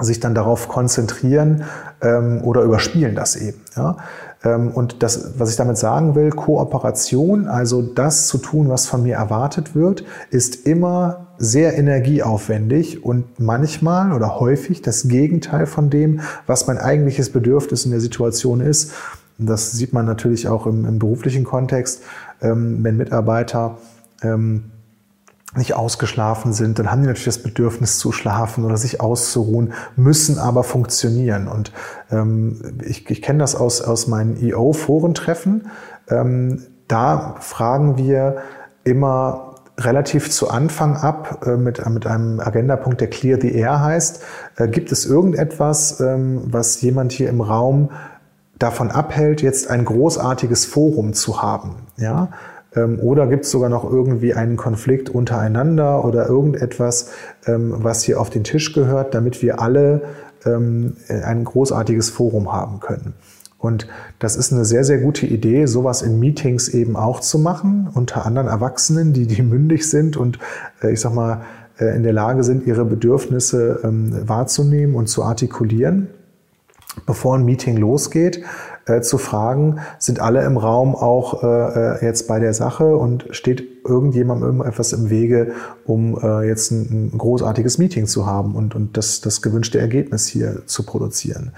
sich 0.00 0.20
dann 0.20 0.34
darauf 0.34 0.68
konzentrieren 0.68 1.64
ähm, 2.02 2.42
oder 2.44 2.62
überspielen 2.62 3.14
das 3.14 3.36
eben. 3.36 3.60
Ja? 3.76 3.96
Ähm, 4.44 4.70
und 4.70 5.02
das, 5.02 5.38
was 5.38 5.50
ich 5.50 5.56
damit 5.56 5.78
sagen 5.78 6.14
will, 6.14 6.30
Kooperation, 6.30 7.46
also 7.46 7.82
das 7.82 8.28
zu 8.28 8.38
tun, 8.38 8.68
was 8.68 8.86
von 8.86 9.02
mir 9.02 9.16
erwartet 9.16 9.74
wird, 9.74 10.04
ist 10.30 10.66
immer 10.66 11.26
sehr 11.38 11.78
energieaufwendig 11.78 13.04
und 13.04 13.38
manchmal 13.38 14.12
oder 14.12 14.40
häufig 14.40 14.82
das 14.82 15.08
Gegenteil 15.08 15.66
von 15.66 15.88
dem, 15.90 16.20
was 16.46 16.66
mein 16.66 16.78
eigentliches 16.78 17.30
Bedürfnis 17.30 17.84
in 17.84 17.92
der 17.92 18.00
Situation 18.00 18.60
ist. 18.60 18.92
Das 19.38 19.70
sieht 19.72 19.92
man 19.92 20.04
natürlich 20.04 20.48
auch 20.48 20.66
im, 20.66 20.84
im 20.84 20.98
beruflichen 20.98 21.44
Kontext, 21.44 22.02
ähm, 22.42 22.82
wenn 22.82 22.96
Mitarbeiter 22.96 23.78
ähm, 24.22 24.70
nicht 25.58 25.74
ausgeschlafen 25.74 26.52
sind, 26.52 26.78
dann 26.78 26.90
haben 26.90 27.02
die 27.02 27.08
natürlich 27.08 27.26
das 27.26 27.42
Bedürfnis 27.42 27.98
zu 27.98 28.12
schlafen 28.12 28.64
oder 28.64 28.76
sich 28.76 29.00
auszuruhen, 29.00 29.74
müssen 29.96 30.38
aber 30.38 30.64
funktionieren. 30.64 31.48
Und 31.48 31.72
ähm, 32.10 32.78
ich, 32.84 33.08
ich 33.10 33.20
kenne 33.20 33.40
das 33.40 33.54
aus, 33.54 33.82
aus 33.82 34.06
meinen 34.06 34.42
EO-Forentreffen. 34.42 35.68
Ähm, 36.08 36.62
da 36.88 37.36
fragen 37.40 37.98
wir 37.98 38.38
immer 38.84 39.48
relativ 39.78 40.30
zu 40.30 40.50
Anfang 40.50 40.96
ab 40.96 41.44
äh, 41.46 41.56
mit, 41.56 41.86
mit 41.88 42.06
einem 42.06 42.40
Agendapunkt, 42.40 43.00
der 43.00 43.08
Clear 43.08 43.38
the 43.40 43.52
Air 43.52 43.80
heißt. 43.80 44.22
Äh, 44.56 44.68
gibt 44.68 44.90
es 44.90 45.06
irgendetwas, 45.06 46.00
ähm, 46.00 46.42
was 46.46 46.80
jemand 46.82 47.12
hier 47.12 47.28
im 47.28 47.40
Raum 47.40 47.90
davon 48.58 48.90
abhält, 48.90 49.40
jetzt 49.40 49.70
ein 49.70 49.84
großartiges 49.84 50.66
Forum 50.66 51.12
zu 51.12 51.42
haben? 51.42 51.76
Ja? 51.96 52.30
Ähm, 52.78 52.98
oder 53.00 53.26
gibt 53.26 53.44
es 53.44 53.50
sogar 53.50 53.68
noch 53.68 53.90
irgendwie 53.90 54.34
einen 54.34 54.56
Konflikt 54.56 55.10
untereinander 55.10 56.04
oder 56.04 56.28
irgendetwas, 56.28 57.10
ähm, 57.46 57.74
was 57.76 58.02
hier 58.02 58.20
auf 58.20 58.30
den 58.30 58.44
Tisch 58.44 58.72
gehört, 58.72 59.14
damit 59.14 59.42
wir 59.42 59.60
alle 59.60 60.02
ähm, 60.44 60.96
ein 61.08 61.44
großartiges 61.44 62.10
Forum 62.10 62.52
haben 62.52 62.80
können? 62.80 63.14
Und 63.58 63.88
das 64.20 64.36
ist 64.36 64.52
eine 64.52 64.64
sehr, 64.64 64.84
sehr 64.84 64.98
gute 64.98 65.26
Idee, 65.26 65.66
sowas 65.66 66.02
in 66.02 66.20
Meetings 66.20 66.68
eben 66.68 66.94
auch 66.94 67.18
zu 67.18 67.40
machen, 67.40 67.88
unter 67.92 68.24
anderen 68.24 68.46
Erwachsenen, 68.46 69.12
die, 69.12 69.26
die 69.26 69.42
mündig 69.42 69.90
sind 69.90 70.16
und 70.16 70.38
äh, 70.82 70.92
ich 70.92 71.00
sag 71.00 71.12
mal, 71.12 71.42
äh, 71.80 71.96
in 71.96 72.04
der 72.04 72.12
Lage 72.12 72.44
sind, 72.44 72.66
ihre 72.66 72.84
Bedürfnisse 72.84 73.80
wahrzunehmen 74.26 74.94
und 74.94 75.08
zu 75.08 75.24
artikulieren, 75.24 76.08
bevor 77.06 77.36
ein 77.36 77.44
Meeting 77.44 77.76
losgeht 77.76 78.42
äh, 78.88 79.02
zu 79.02 79.18
fragen, 79.18 79.80
sind 79.98 80.20
alle 80.20 80.44
im 80.44 80.56
Raum 80.56 80.94
auch 80.96 81.42
äh, 81.42 81.46
äh, 81.46 82.04
jetzt 82.04 82.26
bei 82.26 82.40
der 82.40 82.54
Sache 82.54 82.96
und 82.96 83.26
steht 83.30 83.84
irgendjemandem 83.84 84.62
etwas 84.62 84.92
im 84.92 85.10
Wege, 85.10 85.52
um 85.84 86.18
äh, 86.18 86.46
jetzt 86.46 86.70
ein, 86.70 87.12
ein, 87.12 87.18
großartiges 87.18 87.78
Meeting 87.78 88.06
zu 88.06 88.26
haben 88.26 88.54
und, 88.54 88.74
und 88.74 88.96
das, 88.96 89.20
das 89.20 89.42
gewünschte 89.42 89.78
Ergebnis 89.78 90.26
hier 90.26 90.62
zu 90.66 90.84
produzieren. 90.84 91.52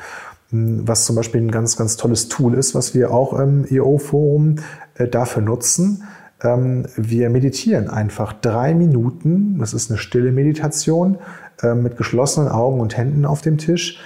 Hm, 0.50 0.86
was 0.86 1.04
zum 1.04 1.16
Beispiel 1.16 1.40
ein 1.40 1.50
ganz, 1.50 1.76
ganz 1.76 1.96
tolles 1.96 2.28
Tool 2.28 2.54
ist, 2.54 2.74
was 2.74 2.94
wir 2.94 3.12
auch 3.12 3.38
im 3.38 3.64
EO-Forum 3.68 4.56
äh, 4.94 5.06
dafür 5.06 5.42
nutzen. 5.42 6.02
Ähm, 6.42 6.86
wir 6.96 7.30
meditieren 7.30 7.88
einfach 7.88 8.32
drei 8.32 8.74
Minuten, 8.74 9.58
das 9.58 9.74
ist 9.74 9.90
eine 9.90 9.98
stille 9.98 10.32
Meditation, 10.32 11.18
mit 11.74 11.98
geschlossenen 11.98 12.48
Augen 12.48 12.80
und 12.80 12.96
Händen 12.96 13.26
auf 13.26 13.42
dem 13.42 13.58
Tisch 13.58 14.00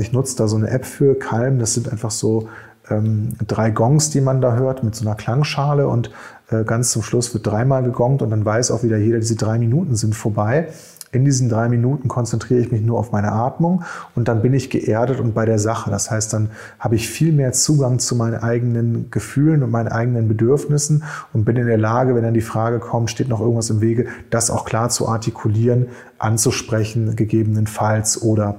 ich 0.00 0.12
nutze 0.12 0.36
da 0.36 0.48
so 0.48 0.56
eine 0.56 0.68
App 0.70 0.84
für 0.84 1.16
Calm. 1.18 1.58
Das 1.58 1.74
sind 1.74 1.90
einfach 1.90 2.10
so 2.10 2.48
ähm, 2.90 3.30
drei 3.46 3.70
Gongs, 3.70 4.10
die 4.10 4.20
man 4.20 4.40
da 4.40 4.56
hört 4.56 4.82
mit 4.82 4.94
so 4.94 5.06
einer 5.06 5.14
Klangschale 5.14 5.86
und 5.86 6.10
äh, 6.50 6.64
ganz 6.64 6.90
zum 6.90 7.02
Schluss 7.02 7.32
wird 7.34 7.46
dreimal 7.46 7.82
gegongt 7.82 8.22
und 8.22 8.30
dann 8.30 8.44
weiß 8.44 8.70
auch 8.70 8.82
wieder 8.82 8.98
jeder, 8.98 9.18
diese 9.18 9.36
drei 9.36 9.58
Minuten 9.58 9.94
sind 9.96 10.14
vorbei. 10.14 10.68
In 11.12 11.24
diesen 11.24 11.48
drei 11.48 11.68
Minuten 11.68 12.06
konzentriere 12.06 12.60
ich 12.60 12.70
mich 12.70 12.82
nur 12.82 12.96
auf 12.96 13.10
meine 13.10 13.32
Atmung 13.32 13.82
und 14.14 14.28
dann 14.28 14.42
bin 14.42 14.54
ich 14.54 14.70
geerdet 14.70 15.18
und 15.18 15.34
bei 15.34 15.44
der 15.44 15.58
Sache. 15.58 15.90
Das 15.90 16.08
heißt, 16.08 16.32
dann 16.32 16.50
habe 16.78 16.94
ich 16.94 17.08
viel 17.08 17.32
mehr 17.32 17.50
Zugang 17.50 17.98
zu 17.98 18.14
meinen 18.14 18.36
eigenen 18.36 19.10
Gefühlen 19.10 19.64
und 19.64 19.72
meinen 19.72 19.88
eigenen 19.88 20.28
Bedürfnissen 20.28 21.02
und 21.32 21.44
bin 21.44 21.56
in 21.56 21.66
der 21.66 21.78
Lage, 21.78 22.14
wenn 22.14 22.22
dann 22.22 22.34
die 22.34 22.40
Frage 22.40 22.78
kommt, 22.78 23.10
steht 23.10 23.28
noch 23.28 23.40
irgendwas 23.40 23.70
im 23.70 23.80
Wege, 23.80 24.06
das 24.30 24.52
auch 24.52 24.64
klar 24.64 24.88
zu 24.88 25.08
artikulieren, 25.08 25.88
anzusprechen, 26.18 27.16
gegebenenfalls 27.16 28.22
oder 28.22 28.56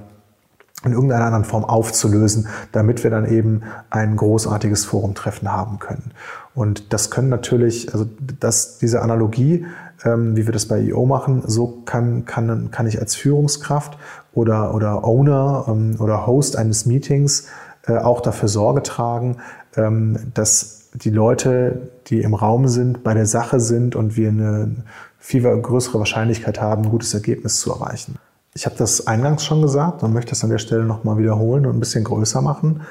in 0.84 0.92
irgendeiner 0.92 1.24
anderen 1.26 1.44
Form 1.44 1.64
aufzulösen, 1.64 2.48
damit 2.72 3.04
wir 3.04 3.10
dann 3.10 3.26
eben 3.26 3.62
ein 3.90 4.16
großartiges 4.16 4.84
Forumtreffen 4.84 5.52
haben 5.52 5.78
können. 5.78 6.12
Und 6.54 6.92
das 6.92 7.10
können 7.10 7.28
natürlich, 7.28 7.92
also 7.92 8.06
das, 8.40 8.78
diese 8.78 9.02
Analogie, 9.02 9.66
ähm, 10.04 10.36
wie 10.36 10.46
wir 10.46 10.52
das 10.52 10.66
bei 10.66 10.80
IO 10.80 11.06
machen, 11.06 11.42
so 11.46 11.82
kann, 11.84 12.24
kann, 12.24 12.70
kann 12.70 12.86
ich 12.86 12.98
als 12.98 13.14
Führungskraft 13.14 13.96
oder, 14.34 14.74
oder 14.74 15.04
Owner 15.04 15.66
ähm, 15.68 15.96
oder 15.98 16.26
Host 16.26 16.56
eines 16.56 16.86
Meetings 16.86 17.46
äh, 17.86 17.96
auch 17.96 18.20
dafür 18.20 18.48
Sorge 18.48 18.82
tragen, 18.82 19.38
ähm, 19.76 20.18
dass 20.34 20.90
die 20.94 21.10
Leute, 21.10 21.90
die 22.08 22.20
im 22.20 22.34
Raum 22.34 22.68
sind, 22.68 23.02
bei 23.02 23.14
der 23.14 23.26
Sache 23.26 23.60
sind 23.60 23.96
und 23.96 24.16
wir 24.16 24.28
eine 24.28 24.76
viel 25.18 25.42
größere 25.42 25.98
Wahrscheinlichkeit 25.98 26.60
haben, 26.60 26.84
ein 26.84 26.90
gutes 26.90 27.14
Ergebnis 27.14 27.60
zu 27.60 27.72
erreichen. 27.72 28.16
Ich 28.54 28.66
habe 28.66 28.76
das 28.76 29.06
eingangs 29.06 29.44
schon 29.44 29.62
gesagt 29.62 30.02
und 30.02 30.12
möchte 30.12 30.32
es 30.32 30.44
an 30.44 30.50
der 30.50 30.58
Stelle 30.58 30.84
nochmal 30.84 31.16
wiederholen 31.16 31.64
und 31.66 31.76
ein 31.76 31.80
bisschen 31.80 32.04
größer 32.04 32.42
machen. 32.42 32.82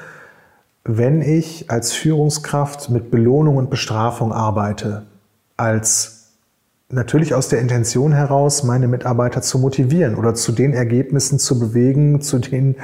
Wenn 0.84 1.22
ich 1.22 1.70
als 1.70 1.92
Führungskraft 1.92 2.90
mit 2.90 3.12
Belohnung 3.12 3.56
und 3.56 3.70
Bestrafung 3.70 4.32
arbeite, 4.32 5.04
als 5.56 6.22
natürlich 6.88 7.34
aus 7.34 7.48
der 7.48 7.60
Intention 7.60 8.12
heraus, 8.12 8.64
meine 8.64 8.88
Mitarbeiter 8.88 9.40
zu 9.40 9.58
motivieren 9.60 10.16
oder 10.16 10.34
zu 10.34 10.50
den 10.50 10.74
Ergebnissen 10.74 11.38
zu 11.38 11.58
bewegen, 11.58 12.20
zu 12.20 12.38
denen 12.38 12.76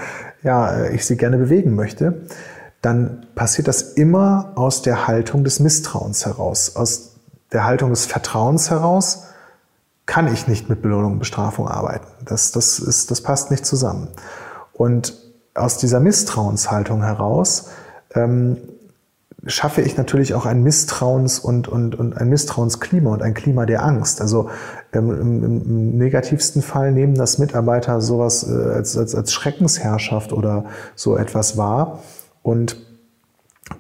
ja, 0.43 0.87
ich 0.87 1.05
sie 1.05 1.17
gerne 1.17 1.37
bewegen 1.37 1.75
möchte, 1.75 2.23
dann 2.81 3.27
passiert 3.35 3.67
das 3.67 3.83
immer 3.83 4.53
aus 4.55 4.83
der 4.83 5.09
Haltung 5.09 5.43
des 5.43 5.59
Misstrauens 5.59 6.25
heraus, 6.25 6.77
aus 6.77 7.17
der 7.53 7.65
Haltung 7.65 7.91
des 7.91 8.07
Vertrauens 8.07 8.71
heraus, 8.71 9.28
kann 10.09 10.33
ich 10.33 10.49
nicht 10.49 10.71
mit 10.71 10.81
Belohnung 10.81 11.13
und 11.13 11.19
Bestrafung 11.19 11.69
arbeiten. 11.69 12.07
Das, 12.25 12.51
das, 12.51 12.79
ist, 12.79 13.11
das 13.11 13.21
passt 13.21 13.51
nicht 13.51 13.67
zusammen. 13.67 14.09
Und 14.73 15.13
aus 15.55 15.77
dieser 15.77 16.01
Misstrauenshaltung 16.01 17.03
heraus 17.03 17.69
ähm, 18.15 18.57
schaffe 19.45 19.83
ich 19.83 19.99
natürlich 19.99 20.33
auch 20.33 20.47
ein 20.47 20.67
Misstrauens- 20.67 21.39
und, 21.39 21.69
und, 21.69 21.95
und 21.95 22.17
ein 22.17 22.31
Misstrauensklima 22.31 23.13
und 23.13 23.23
ein 23.23 23.35
Klima 23.35 23.67
der 23.67 23.85
Angst. 23.85 24.23
Also 24.23 24.49
ähm, 24.95 25.11
im, 25.11 25.45
im, 25.45 25.99
negativsten 25.99 26.63
Fall 26.63 26.91
nehmen 26.93 27.15
das 27.15 27.37
Mitarbeiter 27.37 28.01
sowas 28.01 28.49
äh, 28.49 28.55
als, 28.55 28.97
als, 28.97 29.15
als 29.15 29.31
Schreckensherrschaft 29.35 30.33
oder 30.33 30.65
so 30.97 31.19
etwas 31.19 31.59
wahr. 31.59 32.03
Und 32.43 32.88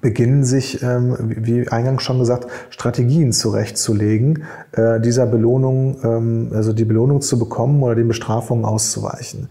beginnen 0.01 0.45
sich, 0.45 0.83
ähm, 0.83 1.17
wie 1.19 1.69
eingangs 1.69 2.03
schon 2.03 2.19
gesagt, 2.19 2.47
Strategien 2.71 3.33
zurechtzulegen, 3.33 4.45
äh, 4.73 5.01
dieser 5.01 5.27
Belohnung, 5.27 5.99
ähm, 6.03 6.51
also 6.55 6.73
die 6.73 6.85
Belohnung 6.85 7.21
zu 7.21 7.39
bekommen 7.39 7.83
oder 7.83 7.95
den 7.95 8.09
Bestrafungen 8.09 8.65
auszuweichen. 8.65 9.49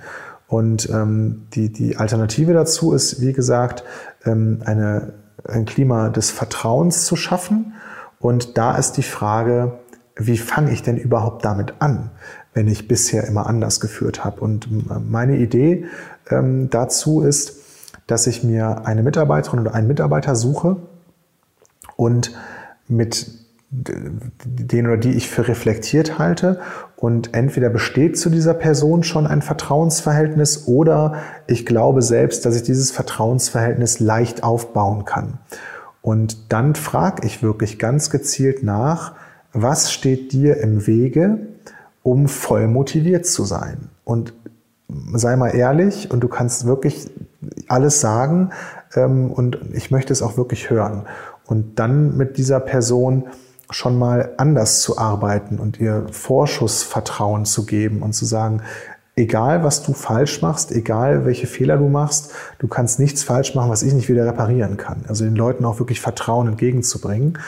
Und 0.48 0.90
ähm, 0.90 1.48
die, 1.54 1.72
die 1.72 1.98
Alternative 1.98 2.54
dazu 2.54 2.94
ist, 2.94 3.22
wie 3.22 3.34
gesagt, 3.34 3.84
eine, 4.24 5.14
ein 5.48 5.66
Klima 5.66 6.10
des 6.10 6.32
Vertrauens 6.32 7.06
zu 7.06 7.16
schaffen. 7.16 7.74
Und 8.20 8.58
da 8.58 8.78
ist 8.78 8.94
die 8.94 9.04
Frage, 9.04 9.80
wie 10.18 10.38
fange 10.38 10.72
ich 10.72 10.84
denn 10.84 10.98
überhaupt 10.98 11.46
damit 11.46 11.76
an, 11.80 12.12
wenn 12.54 12.68
ich 12.68 12.88
bisher 12.88 13.26
immer 13.26 13.48
anders 13.48 13.80
geführt 13.80 14.26
habe? 14.26 14.42
Und 14.42 14.68
meine 15.10 15.38
Idee 15.38 15.86
dazu 16.30 17.22
ist, 17.22 17.67
dass 18.08 18.28
ich 18.28 18.44
mir 18.44 18.86
eine 18.86 19.04
Mitarbeiterin 19.04 19.60
oder 19.60 19.76
einen 19.76 19.88
Mitarbeiter 19.88 20.36
suche 20.36 20.78
und 21.96 22.32
mit 22.88 23.28
den 23.70 24.88
oder 24.88 24.96
die 24.96 25.12
ich 25.12 25.30
für 25.30 25.48
reflektiert 25.48 26.18
halte 26.18 26.62
und 26.96 27.34
entweder 27.34 27.70
besteht 27.70 28.18
zu 28.18 28.30
dieser 28.30 28.54
Person 28.54 29.04
schon 29.04 29.28
ein 29.28 29.42
Vertrauensverhältnis 29.42 30.68
oder 30.68 31.16
ich 31.48 31.66
glaube 31.66 32.02
selbst, 32.02 32.46
dass 32.46 32.56
ich 32.56 32.64
dieses 32.64 32.92
Vertrauensverhältnis 32.92 34.00
leicht 34.00 34.44
aufbauen 34.44 35.04
kann. 35.04 35.40
Und 36.02 36.54
dann 36.54 36.76
frage 36.76 37.28
ich 37.28 37.44
wirklich 37.44 37.78
ganz 37.78 38.10
gezielt 38.10 38.64
nach, 38.64 39.16
was 39.52 39.92
steht 39.92 40.32
dir 40.32 40.58
im 40.58 40.88
Wege, 40.88 41.40
um 42.04 42.30
voll 42.30 42.68
motiviert 42.68 43.26
zu 43.26 43.44
sein? 43.44 43.90
Und 44.06 44.34
sei 45.14 45.36
mal 45.36 45.50
ehrlich 45.50 46.10
und 46.10 46.22
du 46.22 46.30
kannst 46.30 46.66
wirklich 46.66 47.10
alles 47.68 48.02
sagen 48.02 48.52
ähm, 48.96 49.32
und 49.32 49.60
ich 49.74 49.92
möchte 49.92 50.14
es 50.14 50.22
auch 50.22 50.38
wirklich 50.38 50.70
hören. 50.70 51.04
Und 51.46 51.80
dann 51.80 52.18
mit 52.18 52.38
dieser 52.38 52.60
Person 52.60 53.26
schon 53.70 54.00
mal 54.00 54.34
anders 54.38 54.82
zu 54.82 54.98
arbeiten 54.98 55.60
und 55.60 55.80
ihr 55.80 56.06
Vorschussvertrauen 56.12 57.46
zu 57.46 57.66
geben 57.66 58.02
und 58.02 58.14
zu 58.14 58.26
sagen, 58.26 58.62
egal 59.16 59.64
was 59.64 59.84
du 59.84 59.94
falsch 59.94 60.42
machst, 60.42 60.72
egal 60.72 61.26
welche 61.26 61.48
Fehler 61.48 61.78
du 61.78 61.90
machst, 61.90 62.32
du 62.60 62.68
kannst 62.68 63.00
nichts 63.00 63.24
falsch 63.24 63.56
machen, 63.56 63.70
was 63.70 63.84
ich 63.84 63.94
nicht 63.94 64.08
wieder 64.08 64.26
reparieren 64.26 64.78
kann. 64.78 65.04
Also 65.08 65.26
den 65.26 65.36
Leuten 65.36 65.66
auch 65.66 65.80
wirklich 65.80 66.00
Vertrauen 66.00 66.48
entgegenzubringen. 66.48 67.40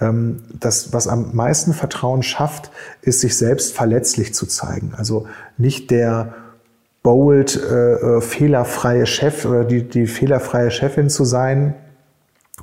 Ähm, 0.00 0.42
das, 0.58 0.92
was 0.92 1.06
am 1.06 1.34
meisten 1.34 1.72
Vertrauen 1.72 2.22
schafft, 2.22 2.70
ist, 3.02 3.20
sich 3.20 3.36
selbst 3.36 3.74
verletzlich 3.74 4.34
zu 4.34 4.46
zeigen. 4.46 4.94
Also 4.96 5.26
nicht 5.56 5.90
der 5.90 6.34
bold, 7.02 7.56
äh, 7.56 7.94
äh, 7.94 8.20
fehlerfreie 8.20 9.06
Chef 9.06 9.44
oder 9.44 9.64
die, 9.64 9.88
die 9.88 10.06
fehlerfreie 10.06 10.70
Chefin 10.70 11.08
zu 11.08 11.24
sein, 11.24 11.74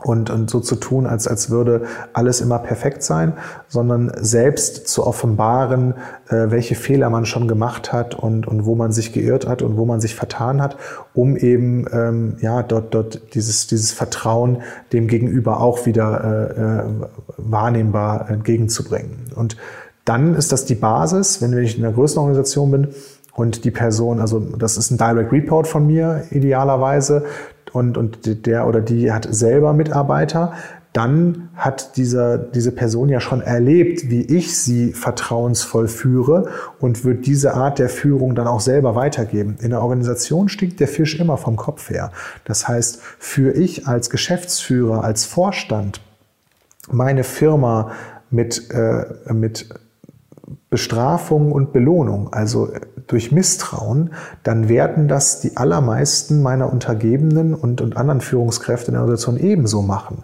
und, 0.03 0.29
und 0.29 0.49
so 0.49 0.59
zu 0.59 0.75
tun, 0.75 1.05
als, 1.05 1.27
als 1.27 1.49
würde 1.49 1.83
alles 2.13 2.41
immer 2.41 2.59
perfekt 2.59 3.03
sein, 3.03 3.33
sondern 3.67 4.11
selbst 4.19 4.87
zu 4.87 5.05
offenbaren, 5.05 5.95
äh, 6.29 6.49
welche 6.49 6.75
Fehler 6.75 7.09
man 7.09 7.25
schon 7.25 7.47
gemacht 7.47 7.93
hat 7.93 8.15
und, 8.15 8.47
und 8.47 8.65
wo 8.65 8.75
man 8.75 8.91
sich 8.91 9.11
geirrt 9.13 9.47
hat 9.47 9.61
und 9.61 9.77
wo 9.77 9.85
man 9.85 9.99
sich 9.99 10.15
vertan 10.15 10.61
hat, 10.61 10.77
um 11.13 11.35
eben 11.35 11.85
ähm, 11.91 12.37
ja, 12.41 12.63
dort, 12.63 12.93
dort 12.93 13.33
dieses, 13.33 13.67
dieses 13.67 13.91
Vertrauen 13.91 14.61
dem 14.93 15.07
Gegenüber 15.07 15.59
auch 15.61 15.85
wieder 15.85 16.23
äh, 16.23 16.61
äh 16.61 16.83
wahrnehmbar 17.37 18.29
entgegenzubringen. 18.29 19.31
Und 19.35 19.57
dann 20.05 20.35
ist 20.35 20.51
das 20.51 20.65
die 20.65 20.75
Basis, 20.75 21.41
wenn 21.41 21.57
ich 21.57 21.77
in 21.77 21.83
einer 21.83 21.93
größeren 21.93 22.21
Organisation 22.21 22.71
bin, 22.71 22.87
und 23.37 23.65
die 23.65 23.71
Person, 23.71 24.19
also 24.19 24.39
das 24.39 24.77
ist 24.77 24.89
ein 24.89 24.97
Direct 24.97 25.31
Report 25.31 25.67
von 25.67 25.85
mir 25.85 26.23
idealerweise, 26.31 27.23
und, 27.71 27.95
und 27.95 28.47
der 28.47 28.65
oder 28.65 28.81
die 28.81 29.11
hat 29.11 29.27
selber 29.29 29.73
Mitarbeiter, 29.73 30.53
dann 30.91 31.49
hat 31.55 31.97
dieser, 31.97 32.39
diese 32.39 32.71
Person 32.71 33.09
ja 33.09 33.19
schon 33.19 33.41
erlebt, 33.41 34.09
wie 34.09 34.21
ich 34.21 34.57
sie 34.57 34.93
vertrauensvoll 34.93 35.87
führe 35.87 36.49
und 36.79 37.05
wird 37.05 37.27
diese 37.27 37.53
Art 37.53 37.77
der 37.77 37.89
Führung 37.89 38.33
dann 38.33 38.47
auch 38.47 38.61
selber 38.61 38.95
weitergeben. 38.95 39.57
In 39.61 39.69
der 39.69 39.83
Organisation 39.83 40.49
stinkt 40.49 40.79
der 40.79 40.87
Fisch 40.87 41.19
immer 41.19 41.37
vom 41.37 41.57
Kopf 41.57 41.91
her. 41.91 42.11
Das 42.45 42.67
heißt, 42.67 42.99
für 43.19 43.51
ich 43.51 43.85
als 43.85 44.09
Geschäftsführer, 44.09 45.03
als 45.03 45.25
Vorstand, 45.25 46.01
meine 46.89 47.23
Firma 47.23 47.91
mit, 48.31 48.71
äh, 48.71 49.05
mit 49.31 49.69
Bestrafung 50.71 51.51
und 51.51 51.73
Belohnung, 51.73 52.33
also 52.33 52.69
durch 53.07 53.31
Misstrauen, 53.31 54.11
dann 54.43 54.69
werden 54.69 55.07
das 55.07 55.39
die 55.39 55.57
allermeisten 55.57 56.41
meiner 56.41 56.71
Untergebenen 56.71 57.53
und, 57.53 57.81
und 57.81 57.97
anderen 57.97 58.21
Führungskräfte 58.21 58.87
in 58.87 58.93
der 58.93 59.01
Organisation 59.01 59.39
ebenso 59.39 59.81
machen. 59.81 60.23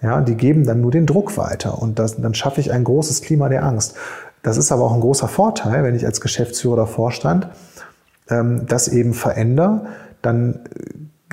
Ja, 0.00 0.20
die 0.20 0.34
geben 0.34 0.66
dann 0.66 0.80
nur 0.80 0.90
den 0.90 1.06
Druck 1.06 1.36
weiter 1.36 1.80
und 1.80 1.98
das, 1.98 2.20
dann 2.20 2.34
schaffe 2.34 2.60
ich 2.60 2.72
ein 2.72 2.84
großes 2.84 3.22
Klima 3.22 3.48
der 3.48 3.64
Angst. 3.64 3.94
Das 4.42 4.56
ist 4.56 4.72
aber 4.72 4.82
auch 4.82 4.94
ein 4.94 5.00
großer 5.00 5.28
Vorteil, 5.28 5.84
wenn 5.84 5.94
ich 5.94 6.04
als 6.04 6.20
Geschäftsführer 6.20 6.74
oder 6.74 6.86
Vorstand 6.86 7.48
ähm, 8.28 8.66
das 8.66 8.88
eben 8.88 9.14
verändere, 9.14 9.86
dann 10.20 10.60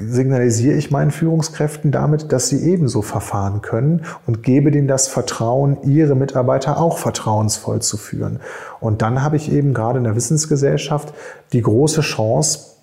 signalisiere 0.01 0.75
ich 0.75 0.91
meinen 0.91 1.11
Führungskräften 1.11 1.91
damit, 1.91 2.31
dass 2.31 2.49
sie 2.49 2.63
ebenso 2.69 3.01
verfahren 3.01 3.61
können 3.61 4.05
und 4.25 4.43
gebe 4.43 4.71
denen 4.71 4.87
das 4.87 5.07
Vertrauen, 5.07 5.77
ihre 5.83 6.15
Mitarbeiter 6.15 6.79
auch 6.79 6.97
vertrauensvoll 6.97 7.81
zu 7.81 7.97
führen. 7.97 8.39
Und 8.79 9.01
dann 9.01 9.23
habe 9.23 9.35
ich 9.35 9.51
eben 9.51 9.73
gerade 9.73 9.97
in 9.97 10.03
der 10.05 10.15
Wissensgesellschaft 10.15 11.13
die 11.53 11.61
große 11.61 12.01
Chance, 12.01 12.78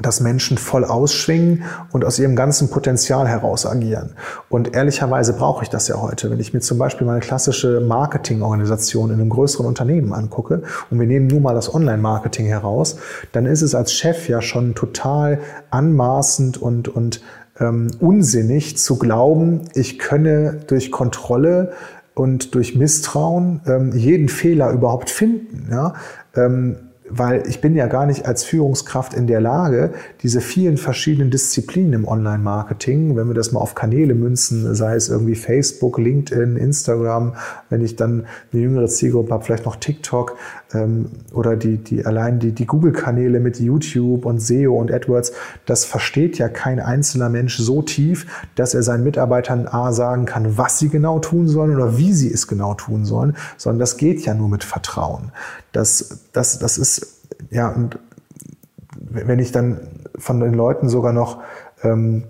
dass 0.00 0.20
Menschen 0.20 0.58
voll 0.58 0.84
ausschwingen 0.84 1.64
und 1.92 2.04
aus 2.04 2.18
ihrem 2.18 2.36
ganzen 2.36 2.70
Potenzial 2.70 3.26
heraus 3.26 3.66
agieren. 3.66 4.14
Und 4.48 4.74
ehrlicherweise 4.74 5.32
brauche 5.32 5.62
ich 5.62 5.70
das 5.70 5.88
ja 5.88 6.00
heute. 6.00 6.30
Wenn 6.30 6.40
ich 6.40 6.52
mir 6.52 6.60
zum 6.60 6.78
Beispiel 6.78 7.06
meine 7.06 7.20
klassische 7.20 7.80
Marketingorganisation 7.80 9.10
in 9.10 9.20
einem 9.20 9.30
größeren 9.30 9.66
Unternehmen 9.66 10.12
angucke 10.12 10.62
und 10.90 11.00
wir 11.00 11.06
nehmen 11.06 11.26
nur 11.26 11.40
mal 11.40 11.54
das 11.54 11.74
Online-Marketing 11.74 12.46
heraus, 12.46 12.96
dann 13.32 13.46
ist 13.46 13.62
es 13.62 13.74
als 13.74 13.92
Chef 13.92 14.28
ja 14.28 14.42
schon 14.42 14.74
total 14.74 15.40
anmaßend 15.70 16.60
und, 16.60 16.88
und 16.88 17.22
ähm, 17.58 17.90
unsinnig 18.00 18.76
zu 18.76 18.98
glauben, 18.98 19.62
ich 19.74 19.98
könne 19.98 20.60
durch 20.66 20.90
Kontrolle 20.92 21.72
und 22.14 22.54
durch 22.54 22.74
Misstrauen 22.76 23.60
ähm, 23.66 23.92
jeden 23.92 24.28
Fehler 24.28 24.70
überhaupt 24.70 25.10
finden. 25.10 25.68
Ja? 25.70 25.94
Ähm, 26.34 26.76
weil 27.08 27.46
ich 27.46 27.60
bin 27.60 27.76
ja 27.76 27.86
gar 27.86 28.06
nicht 28.06 28.26
als 28.26 28.44
Führungskraft 28.44 29.14
in 29.14 29.26
der 29.26 29.40
Lage, 29.40 29.92
diese 30.22 30.40
vielen 30.40 30.76
verschiedenen 30.76 31.30
Disziplinen 31.30 31.92
im 31.92 32.08
Online-Marketing, 32.08 33.16
wenn 33.16 33.28
wir 33.28 33.34
das 33.34 33.52
mal 33.52 33.60
auf 33.60 33.74
Kanäle 33.74 34.14
münzen, 34.14 34.74
sei 34.74 34.94
es 34.94 35.08
irgendwie 35.08 35.34
Facebook, 35.34 35.98
LinkedIn, 35.98 36.56
Instagram, 36.56 37.34
wenn 37.70 37.84
ich 37.84 37.96
dann 37.96 38.26
eine 38.52 38.62
jüngere 38.62 38.88
Zielgruppe 38.88 39.32
habe, 39.32 39.44
vielleicht 39.44 39.66
noch 39.66 39.76
TikTok 39.76 40.36
oder 41.32 41.56
die, 41.56 41.78
die 41.78 42.04
allein 42.04 42.40
die, 42.40 42.52
die 42.52 42.66
Google-Kanäle 42.66 43.38
mit 43.38 43.60
YouTube 43.60 44.26
und 44.26 44.40
SEO 44.40 44.74
und 44.74 44.92
AdWords, 44.92 45.32
das 45.64 45.84
versteht 45.84 46.38
ja 46.38 46.48
kein 46.48 46.80
einzelner 46.80 47.28
Mensch 47.28 47.56
so 47.58 47.82
tief, 47.82 48.26
dass 48.56 48.74
er 48.74 48.82
seinen 48.82 49.04
Mitarbeitern 49.04 49.68
A 49.68 49.92
sagen 49.92 50.26
kann, 50.26 50.58
was 50.58 50.78
sie 50.78 50.88
genau 50.88 51.20
tun 51.20 51.46
sollen 51.46 51.76
oder 51.76 51.98
wie 51.98 52.12
sie 52.12 52.32
es 52.32 52.48
genau 52.48 52.74
tun 52.74 53.04
sollen, 53.04 53.36
sondern 53.56 53.78
das 53.78 53.96
geht 53.96 54.24
ja 54.24 54.34
nur 54.34 54.48
mit 54.48 54.64
Vertrauen. 54.64 55.30
Das, 55.72 56.24
das, 56.32 56.58
das 56.58 56.78
ist, 56.78 57.22
ja, 57.50 57.68
und 57.68 57.98
wenn 58.98 59.38
ich 59.38 59.52
dann 59.52 59.80
von 60.18 60.40
den 60.40 60.54
Leuten 60.54 60.88
sogar 60.88 61.12
noch 61.12 61.42
ähm, 61.82 62.24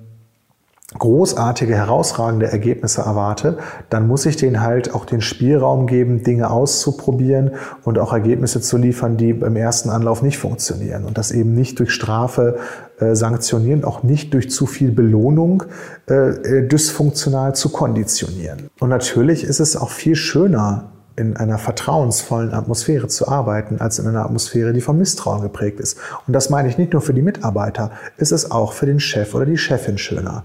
großartige, 0.98 1.74
herausragende 1.74 2.46
Ergebnisse 2.46 3.02
erwarte, 3.02 3.58
dann 3.90 4.06
muss 4.06 4.26
ich 4.26 4.36
denen 4.36 4.60
halt 4.60 4.94
auch 4.94 5.04
den 5.04 5.20
Spielraum 5.20 5.86
geben, 5.86 6.22
Dinge 6.22 6.50
auszuprobieren 6.50 7.52
und 7.84 7.98
auch 7.98 8.12
Ergebnisse 8.12 8.60
zu 8.60 8.76
liefern, 8.76 9.16
die 9.16 9.30
im 9.30 9.56
ersten 9.56 9.90
Anlauf 9.90 10.22
nicht 10.22 10.38
funktionieren. 10.38 11.04
Und 11.04 11.18
das 11.18 11.30
eben 11.32 11.54
nicht 11.54 11.78
durch 11.78 11.92
Strafe 11.92 12.58
äh, 12.98 13.14
sanktionieren, 13.14 13.84
auch 13.84 14.02
nicht 14.02 14.34
durch 14.34 14.50
zu 14.50 14.66
viel 14.66 14.90
Belohnung 14.90 15.64
äh, 16.08 16.14
äh 16.14 16.68
dysfunktional 16.68 17.54
zu 17.54 17.70
konditionieren. 17.70 18.70
Und 18.80 18.88
natürlich 18.88 19.44
ist 19.44 19.60
es 19.60 19.76
auch 19.76 19.90
viel 19.90 20.16
schöner, 20.16 20.90
in 21.16 21.36
einer 21.36 21.58
vertrauensvollen 21.58 22.52
Atmosphäre 22.52 23.08
zu 23.08 23.26
arbeiten, 23.26 23.80
als 23.80 23.98
in 23.98 24.06
einer 24.06 24.24
Atmosphäre, 24.24 24.72
die 24.72 24.82
vom 24.82 24.98
Misstrauen 24.98 25.42
geprägt 25.42 25.80
ist. 25.80 25.98
Und 26.26 26.34
das 26.34 26.50
meine 26.50 26.68
ich 26.68 26.78
nicht 26.78 26.92
nur 26.92 27.02
für 27.02 27.14
die 27.14 27.22
Mitarbeiter, 27.22 27.90
ist 28.18 28.32
es 28.32 28.50
auch 28.50 28.74
für 28.74 28.86
den 28.86 29.00
Chef 29.00 29.34
oder 29.34 29.46
die 29.46 29.56
Chefin 29.56 29.98
schöner. 29.98 30.44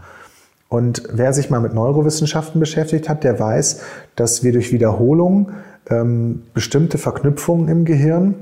Und 0.71 1.03
wer 1.12 1.34
sich 1.34 1.49
mal 1.49 1.60
mit 1.60 1.73
Neurowissenschaften 1.73 2.62
beschäftigt 2.62 3.10
hat, 3.10 3.25
der 3.25 3.38
weiß, 3.38 3.81
dass 4.15 4.41
wir 4.41 4.53
durch 4.53 4.71
Wiederholung 4.71 5.51
ähm, 5.89 6.43
bestimmte 6.53 6.97
Verknüpfungen 6.97 7.67
im 7.67 7.84
Gehirn 7.84 8.36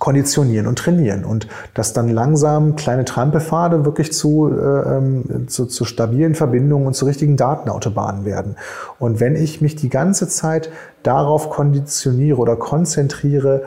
konditionieren 0.00 0.66
und 0.66 0.80
trainieren 0.80 1.24
und 1.24 1.46
dass 1.74 1.92
dann 1.92 2.08
langsam 2.08 2.74
kleine 2.74 3.04
Trampelpfade 3.04 3.84
wirklich 3.84 4.12
zu, 4.12 4.50
äh, 4.50 4.96
ähm, 4.96 5.46
zu, 5.46 5.66
zu 5.66 5.84
stabilen 5.84 6.34
Verbindungen 6.34 6.88
und 6.88 6.94
zu 6.94 7.04
richtigen 7.04 7.36
Datenautobahnen 7.36 8.24
werden. 8.24 8.56
Und 8.98 9.20
wenn 9.20 9.36
ich 9.36 9.60
mich 9.60 9.76
die 9.76 9.90
ganze 9.90 10.26
Zeit 10.26 10.70
darauf 11.04 11.50
konditioniere 11.50 12.38
oder 12.38 12.56
konzentriere, 12.56 13.62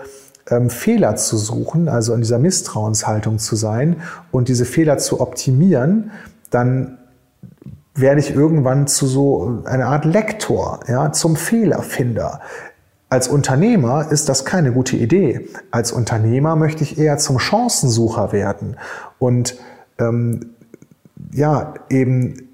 ähm, 0.49 0.69
Fehler 0.69 1.15
zu 1.15 1.38
suchen, 1.38 1.88
also 1.88 2.13
in 2.13 2.19
dieser 2.19 2.38
Misstrauenshaltung 2.38 3.39
zu 3.39 3.55
sein 3.55 4.01
und 4.29 4.49
diese 4.49 4.65
Fehler 4.65 4.97
zu 4.97 5.21
optimieren, 5.21 6.12
dann 6.49 6.97
werde 7.95 8.21
ich 8.21 8.34
irgendwann 8.34 8.88
zu 8.88 9.06
so 9.06 9.62
einer 9.65 9.88
Art 9.88 10.06
Lektor, 10.06 10.80
ja, 10.88 11.12
zum 11.12 11.36
Fehlerfinder. 11.36 12.41
Als 13.10 13.27
Unternehmer 13.27 14.10
ist 14.10 14.30
das 14.30 14.45
keine 14.45 14.71
gute 14.71 14.95
Idee. 14.95 15.49
Als 15.69 15.91
Unternehmer 15.91 16.56
möchte 16.56 16.84
ich 16.84 16.97
eher 16.97 17.17
zum 17.17 17.39
Chancensucher 17.39 18.32
werden 18.32 18.77
und 19.19 19.58
ähm, 19.99 20.51
ja 21.34 21.73
eben 21.89 22.49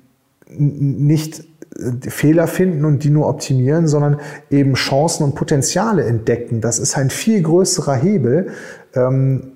nicht 0.49 1.43
äh, 1.75 2.09
Fehler 2.09 2.47
finden 2.47 2.85
und 2.85 3.03
die 3.03 3.11
nur 3.11 3.27
optimieren, 3.27 3.87
sondern 3.87 4.19
eben 4.49 4.73
Chancen 4.73 5.23
und 5.23 5.35
Potenziale 5.35 6.05
entdecken. 6.05 6.61
Das 6.61 6.79
ist 6.79 6.97
ein 6.97 7.11
viel 7.11 7.43
größerer 7.43 7.95
Hebel, 7.95 8.51
ähm, 8.95 9.51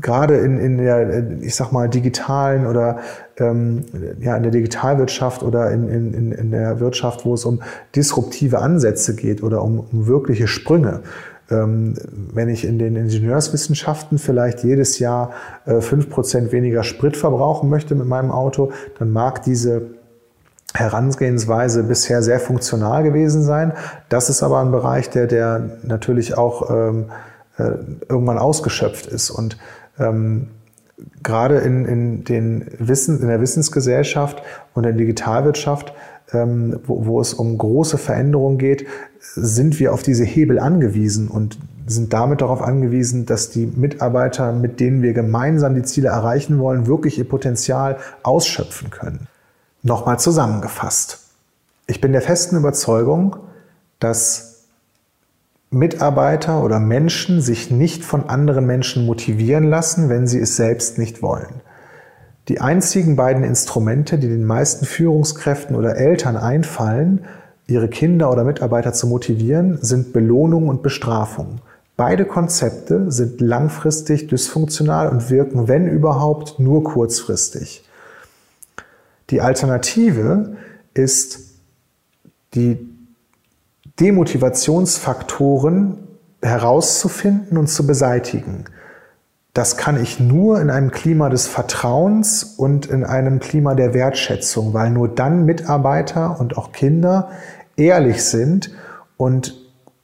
gerade 0.00 0.36
in, 0.36 0.58
in 0.58 0.78
der, 0.78 1.40
ich 1.40 1.54
sag 1.54 1.72
mal, 1.72 1.88
digitalen 1.88 2.66
oder 2.66 2.98
ähm, 3.38 3.84
ja, 4.20 4.36
in 4.36 4.42
der 4.42 4.52
Digitalwirtschaft 4.52 5.42
oder 5.42 5.70
in, 5.70 5.88
in, 5.88 6.32
in 6.32 6.50
der 6.50 6.80
Wirtschaft, 6.80 7.24
wo 7.24 7.34
es 7.34 7.44
um 7.44 7.62
disruptive 7.94 8.58
Ansätze 8.58 9.14
geht 9.14 9.42
oder 9.42 9.62
um, 9.62 9.80
um 9.80 10.06
wirkliche 10.06 10.46
Sprünge. 10.46 11.00
Ähm, 11.50 11.94
wenn 12.32 12.48
ich 12.48 12.64
in 12.64 12.78
den 12.78 12.96
Ingenieurswissenschaften 12.96 14.18
vielleicht 14.18 14.64
jedes 14.64 14.98
Jahr 14.98 15.32
äh, 15.66 15.80
fünf 15.80 16.06
äh, 16.06 16.10
Prozent 16.10 16.52
weniger 16.52 16.82
Sprit 16.84 17.16
verbrauchen 17.16 17.68
möchte 17.68 17.94
mit 17.94 18.06
meinem 18.06 18.30
Auto, 18.30 18.72
dann 18.98 19.10
mag 19.10 19.42
diese 19.42 19.82
Herangehensweise 20.74 21.82
bisher 21.82 22.22
sehr 22.22 22.40
funktional 22.40 23.02
gewesen 23.02 23.42
sein. 23.42 23.72
Das 24.08 24.30
ist 24.30 24.42
aber 24.42 24.60
ein 24.60 24.70
Bereich, 24.70 25.10
der, 25.10 25.26
der 25.26 25.70
natürlich 25.82 26.38
auch 26.38 26.70
ähm, 26.70 27.06
äh, 27.58 27.72
irgendwann 28.08 28.38
ausgeschöpft 28.38 29.06
ist. 29.06 29.30
Und 29.30 29.58
ähm, 29.98 30.48
gerade 31.22 31.58
in, 31.58 31.84
in, 31.84 32.24
den 32.24 32.66
Wissen, 32.78 33.20
in 33.20 33.28
der 33.28 33.40
Wissensgesellschaft 33.40 34.42
und 34.74 34.84
der 34.84 34.92
Digitalwirtschaft, 34.92 35.92
ähm, 36.32 36.80
wo, 36.84 37.06
wo 37.06 37.20
es 37.20 37.34
um 37.34 37.58
große 37.58 37.98
Veränderungen 37.98 38.58
geht, 38.58 38.86
sind 39.20 39.78
wir 39.80 39.92
auf 39.92 40.02
diese 40.02 40.24
Hebel 40.24 40.58
angewiesen 40.58 41.28
und 41.28 41.58
sind 41.86 42.12
damit 42.12 42.40
darauf 42.40 42.62
angewiesen, 42.62 43.26
dass 43.26 43.50
die 43.50 43.66
Mitarbeiter, 43.66 44.52
mit 44.52 44.80
denen 44.80 45.02
wir 45.02 45.12
gemeinsam 45.12 45.74
die 45.74 45.82
Ziele 45.82 46.08
erreichen 46.08 46.58
wollen, 46.58 46.86
wirklich 46.86 47.18
ihr 47.18 47.28
Potenzial 47.28 47.96
ausschöpfen 48.22 48.90
können. 48.90 49.26
Nochmal 49.82 50.18
zusammengefasst. 50.18 51.20
Ich 51.86 52.00
bin 52.00 52.12
der 52.12 52.22
festen 52.22 52.56
Überzeugung, 52.56 53.36
dass 53.98 54.51
Mitarbeiter 55.72 56.62
oder 56.62 56.78
Menschen 56.78 57.40
sich 57.40 57.70
nicht 57.70 58.04
von 58.04 58.28
anderen 58.28 58.66
Menschen 58.66 59.06
motivieren 59.06 59.64
lassen, 59.64 60.10
wenn 60.10 60.26
sie 60.26 60.38
es 60.38 60.56
selbst 60.56 60.98
nicht 60.98 61.22
wollen. 61.22 61.62
Die 62.48 62.60
einzigen 62.60 63.16
beiden 63.16 63.42
Instrumente, 63.42 64.18
die 64.18 64.28
den 64.28 64.44
meisten 64.44 64.84
Führungskräften 64.84 65.74
oder 65.74 65.96
Eltern 65.96 66.36
einfallen, 66.36 67.24
ihre 67.66 67.88
Kinder 67.88 68.30
oder 68.30 68.44
Mitarbeiter 68.44 68.92
zu 68.92 69.06
motivieren, 69.06 69.78
sind 69.80 70.12
Belohnung 70.12 70.68
und 70.68 70.82
Bestrafung. 70.82 71.60
Beide 71.96 72.26
Konzepte 72.26 73.10
sind 73.10 73.40
langfristig 73.40 74.26
dysfunktional 74.26 75.08
und 75.08 75.30
wirken, 75.30 75.68
wenn 75.68 75.86
überhaupt, 75.86 76.58
nur 76.58 76.84
kurzfristig. 76.84 77.84
Die 79.30 79.40
Alternative 79.40 80.56
ist, 80.92 81.40
die 82.54 82.91
Demotivationsfaktoren 84.00 85.98
herauszufinden 86.40 87.58
und 87.58 87.68
zu 87.68 87.86
beseitigen. 87.86 88.64
Das 89.54 89.76
kann 89.76 90.02
ich 90.02 90.18
nur 90.18 90.60
in 90.60 90.70
einem 90.70 90.90
Klima 90.90 91.28
des 91.28 91.46
Vertrauens 91.46 92.42
und 92.42 92.86
in 92.86 93.04
einem 93.04 93.38
Klima 93.38 93.74
der 93.74 93.92
Wertschätzung, 93.92 94.72
weil 94.72 94.90
nur 94.90 95.08
dann 95.08 95.44
Mitarbeiter 95.44 96.40
und 96.40 96.56
auch 96.56 96.72
Kinder 96.72 97.28
ehrlich 97.76 98.24
sind 98.24 98.70
und 99.18 99.54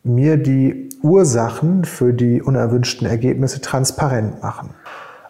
mir 0.05 0.37
die 0.37 0.91
Ursachen 1.03 1.85
für 1.85 2.13
die 2.13 2.43
unerwünschten 2.43 3.07
Ergebnisse 3.07 3.63
transparent 3.63 4.43
machen. 4.43 4.75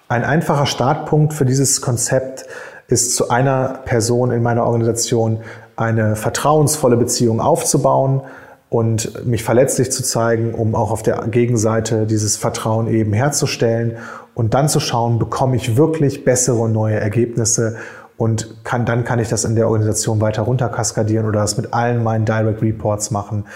Ein 0.08 0.24
einfacher 0.24 0.66
Startpunkt 0.66 1.32
für 1.32 1.44
dieses 1.44 1.80
Konzept 1.80 2.46
ist 2.88 3.14
zu 3.14 3.28
einer 3.28 3.80
Person 3.84 4.32
in 4.32 4.42
meiner 4.42 4.64
Organisation 4.64 5.42
eine 5.76 6.16
vertrauensvolle 6.16 6.96
Beziehung 6.96 7.40
aufzubauen 7.40 8.22
und 8.70 9.26
mich 9.26 9.44
verletzlich 9.44 9.90
zu 9.90 10.02
zeigen, 10.02 10.54
um 10.54 10.74
auch 10.74 10.90
auf 10.90 11.02
der 11.02 11.26
Gegenseite 11.28 12.06
dieses 12.06 12.36
Vertrauen 12.36 12.88
eben 12.88 13.12
herzustellen 13.12 13.96
und 14.34 14.54
dann 14.54 14.68
zu 14.68 14.80
schauen, 14.80 15.18
bekomme 15.18 15.56
ich 15.56 15.76
wirklich 15.76 16.24
bessere 16.24 16.58
und 16.58 16.72
neue 16.72 17.00
Ergebnisse 17.00 17.76
und 18.18 18.62
kann, 18.64 18.84
dann 18.84 19.04
kann 19.04 19.20
ich 19.20 19.28
das 19.28 19.44
in 19.44 19.54
der 19.54 19.68
Organisation 19.68 20.20
weiter 20.20 20.42
runterkaskadieren 20.42 21.26
oder 21.26 21.40
das 21.40 21.56
mit 21.56 21.72
allen 21.72 22.02
meinen 22.02 22.24
Direct 22.24 22.60
Reports 22.60 23.10
machen. 23.10 23.46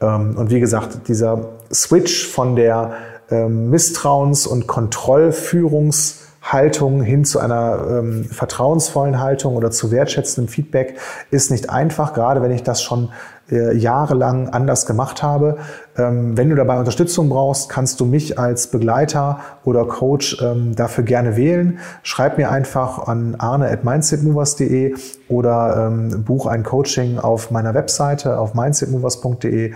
Ähm, 0.00 0.36
und 0.36 0.50
wie 0.50 0.60
gesagt, 0.60 1.08
dieser 1.08 1.48
Switch 1.72 2.28
von 2.28 2.54
der 2.54 2.92
ähm, 3.30 3.70
Misstrauens- 3.70 4.46
und 4.46 4.66
Kontrollführungshaltung 4.66 7.02
hin 7.02 7.24
zu 7.24 7.38
einer 7.38 7.86
ähm, 7.88 8.24
vertrauensvollen 8.24 9.20
Haltung 9.20 9.56
oder 9.56 9.70
zu 9.70 9.90
wertschätzendem 9.90 10.48
Feedback 10.48 10.98
ist 11.30 11.50
nicht 11.50 11.70
einfach, 11.70 12.12
gerade 12.12 12.42
wenn 12.42 12.50
ich 12.50 12.62
das 12.62 12.82
schon 12.82 13.08
äh, 13.50 13.76
jahrelang 13.76 14.48
anders 14.48 14.86
gemacht 14.86 15.22
habe. 15.22 15.58
Ähm, 15.96 16.36
wenn 16.36 16.50
du 16.50 16.56
dabei 16.56 16.78
Unterstützung 16.78 17.28
brauchst, 17.28 17.68
kannst 17.68 18.00
du 18.00 18.04
mich 18.04 18.38
als 18.38 18.68
Begleiter 18.68 19.40
oder 19.64 19.84
Coach 19.84 20.40
ähm, 20.42 20.74
dafür 20.76 21.04
gerne 21.04 21.36
wählen. 21.36 21.78
Schreib 22.02 22.38
mir 22.38 22.50
einfach 22.50 23.06
an 23.06 23.36
arne 23.38 23.70
at 23.70 23.84
mindsetmovers.de 23.84 24.94
oder 25.28 25.88
ähm, 25.88 26.24
buch 26.24 26.46
ein 26.46 26.62
Coaching 26.62 27.18
auf 27.18 27.50
meiner 27.50 27.74
Webseite 27.74 28.38
auf 28.38 28.54
mindsetmovers.de 28.54 29.72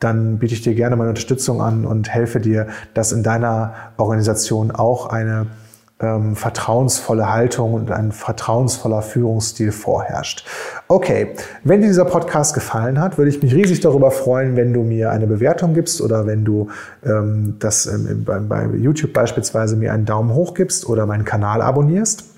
dann 0.00 0.38
biete 0.38 0.54
ich 0.54 0.60
dir 0.60 0.74
gerne 0.74 0.96
meine 0.96 1.10
Unterstützung 1.10 1.62
an 1.62 1.86
und 1.86 2.10
helfe 2.10 2.38
dir, 2.38 2.66
dass 2.92 3.12
in 3.12 3.22
deiner 3.22 3.72
Organisation 3.96 4.70
auch 4.70 5.06
eine 5.06 5.46
ähm, 6.04 6.36
vertrauensvolle 6.36 7.32
Haltung 7.32 7.74
und 7.74 7.90
ein 7.90 8.12
vertrauensvoller 8.12 9.02
Führungsstil 9.02 9.72
vorherrscht. 9.72 10.46
Okay, 10.88 11.28
wenn 11.62 11.80
dir 11.80 11.88
dieser 11.88 12.04
Podcast 12.04 12.54
gefallen 12.54 13.00
hat, 13.00 13.16
würde 13.18 13.30
ich 13.30 13.42
mich 13.42 13.54
riesig 13.54 13.80
darüber 13.80 14.10
freuen, 14.10 14.56
wenn 14.56 14.72
du 14.72 14.82
mir 14.82 15.10
eine 15.10 15.26
Bewertung 15.26 15.74
gibst 15.74 16.00
oder 16.00 16.26
wenn 16.26 16.44
du 16.44 16.68
ähm, 17.04 17.56
das 17.58 17.86
ähm, 17.86 18.24
bei, 18.24 18.38
bei 18.38 18.66
YouTube 18.76 19.12
beispielsweise 19.12 19.76
mir 19.76 19.92
einen 19.92 20.04
Daumen 20.04 20.34
hoch 20.34 20.54
gibst 20.54 20.86
oder 20.86 21.06
meinen 21.06 21.24
Kanal 21.24 21.62
abonnierst. 21.62 22.33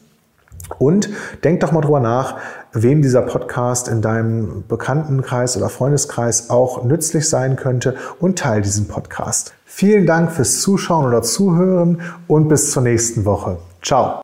Und 0.79 1.09
denk 1.45 1.61
doch 1.61 1.73
mal 1.73 1.81
drüber 1.81 2.01
nach, 2.01 2.37
wem 2.73 3.03
dieser 3.03 3.23
Podcast 3.23 3.89
in 3.89 4.03
deinem 4.03 4.65
Bekanntenkreis 4.69 5.57
oder 5.57 5.69
Freundeskreis 5.69 6.51
auch 6.51 6.85
nützlich 6.85 7.29
sein 7.29 7.57
könnte 7.57 7.95
und 8.21 8.39
teile 8.39 8.63
diesen 8.63 8.89
Podcast. 8.89 9.55
Vielen 9.65 10.07
Dank 10.07 10.33
fürs 10.33 10.61
Zuschauen 10.61 11.07
oder 11.07 11.23
Zuhören 11.23 12.01
und 12.29 12.49
bis 12.49 12.71
zur 12.71 12.83
nächsten 12.83 13.25
Woche. 13.25 13.59
Ciao. 13.83 14.15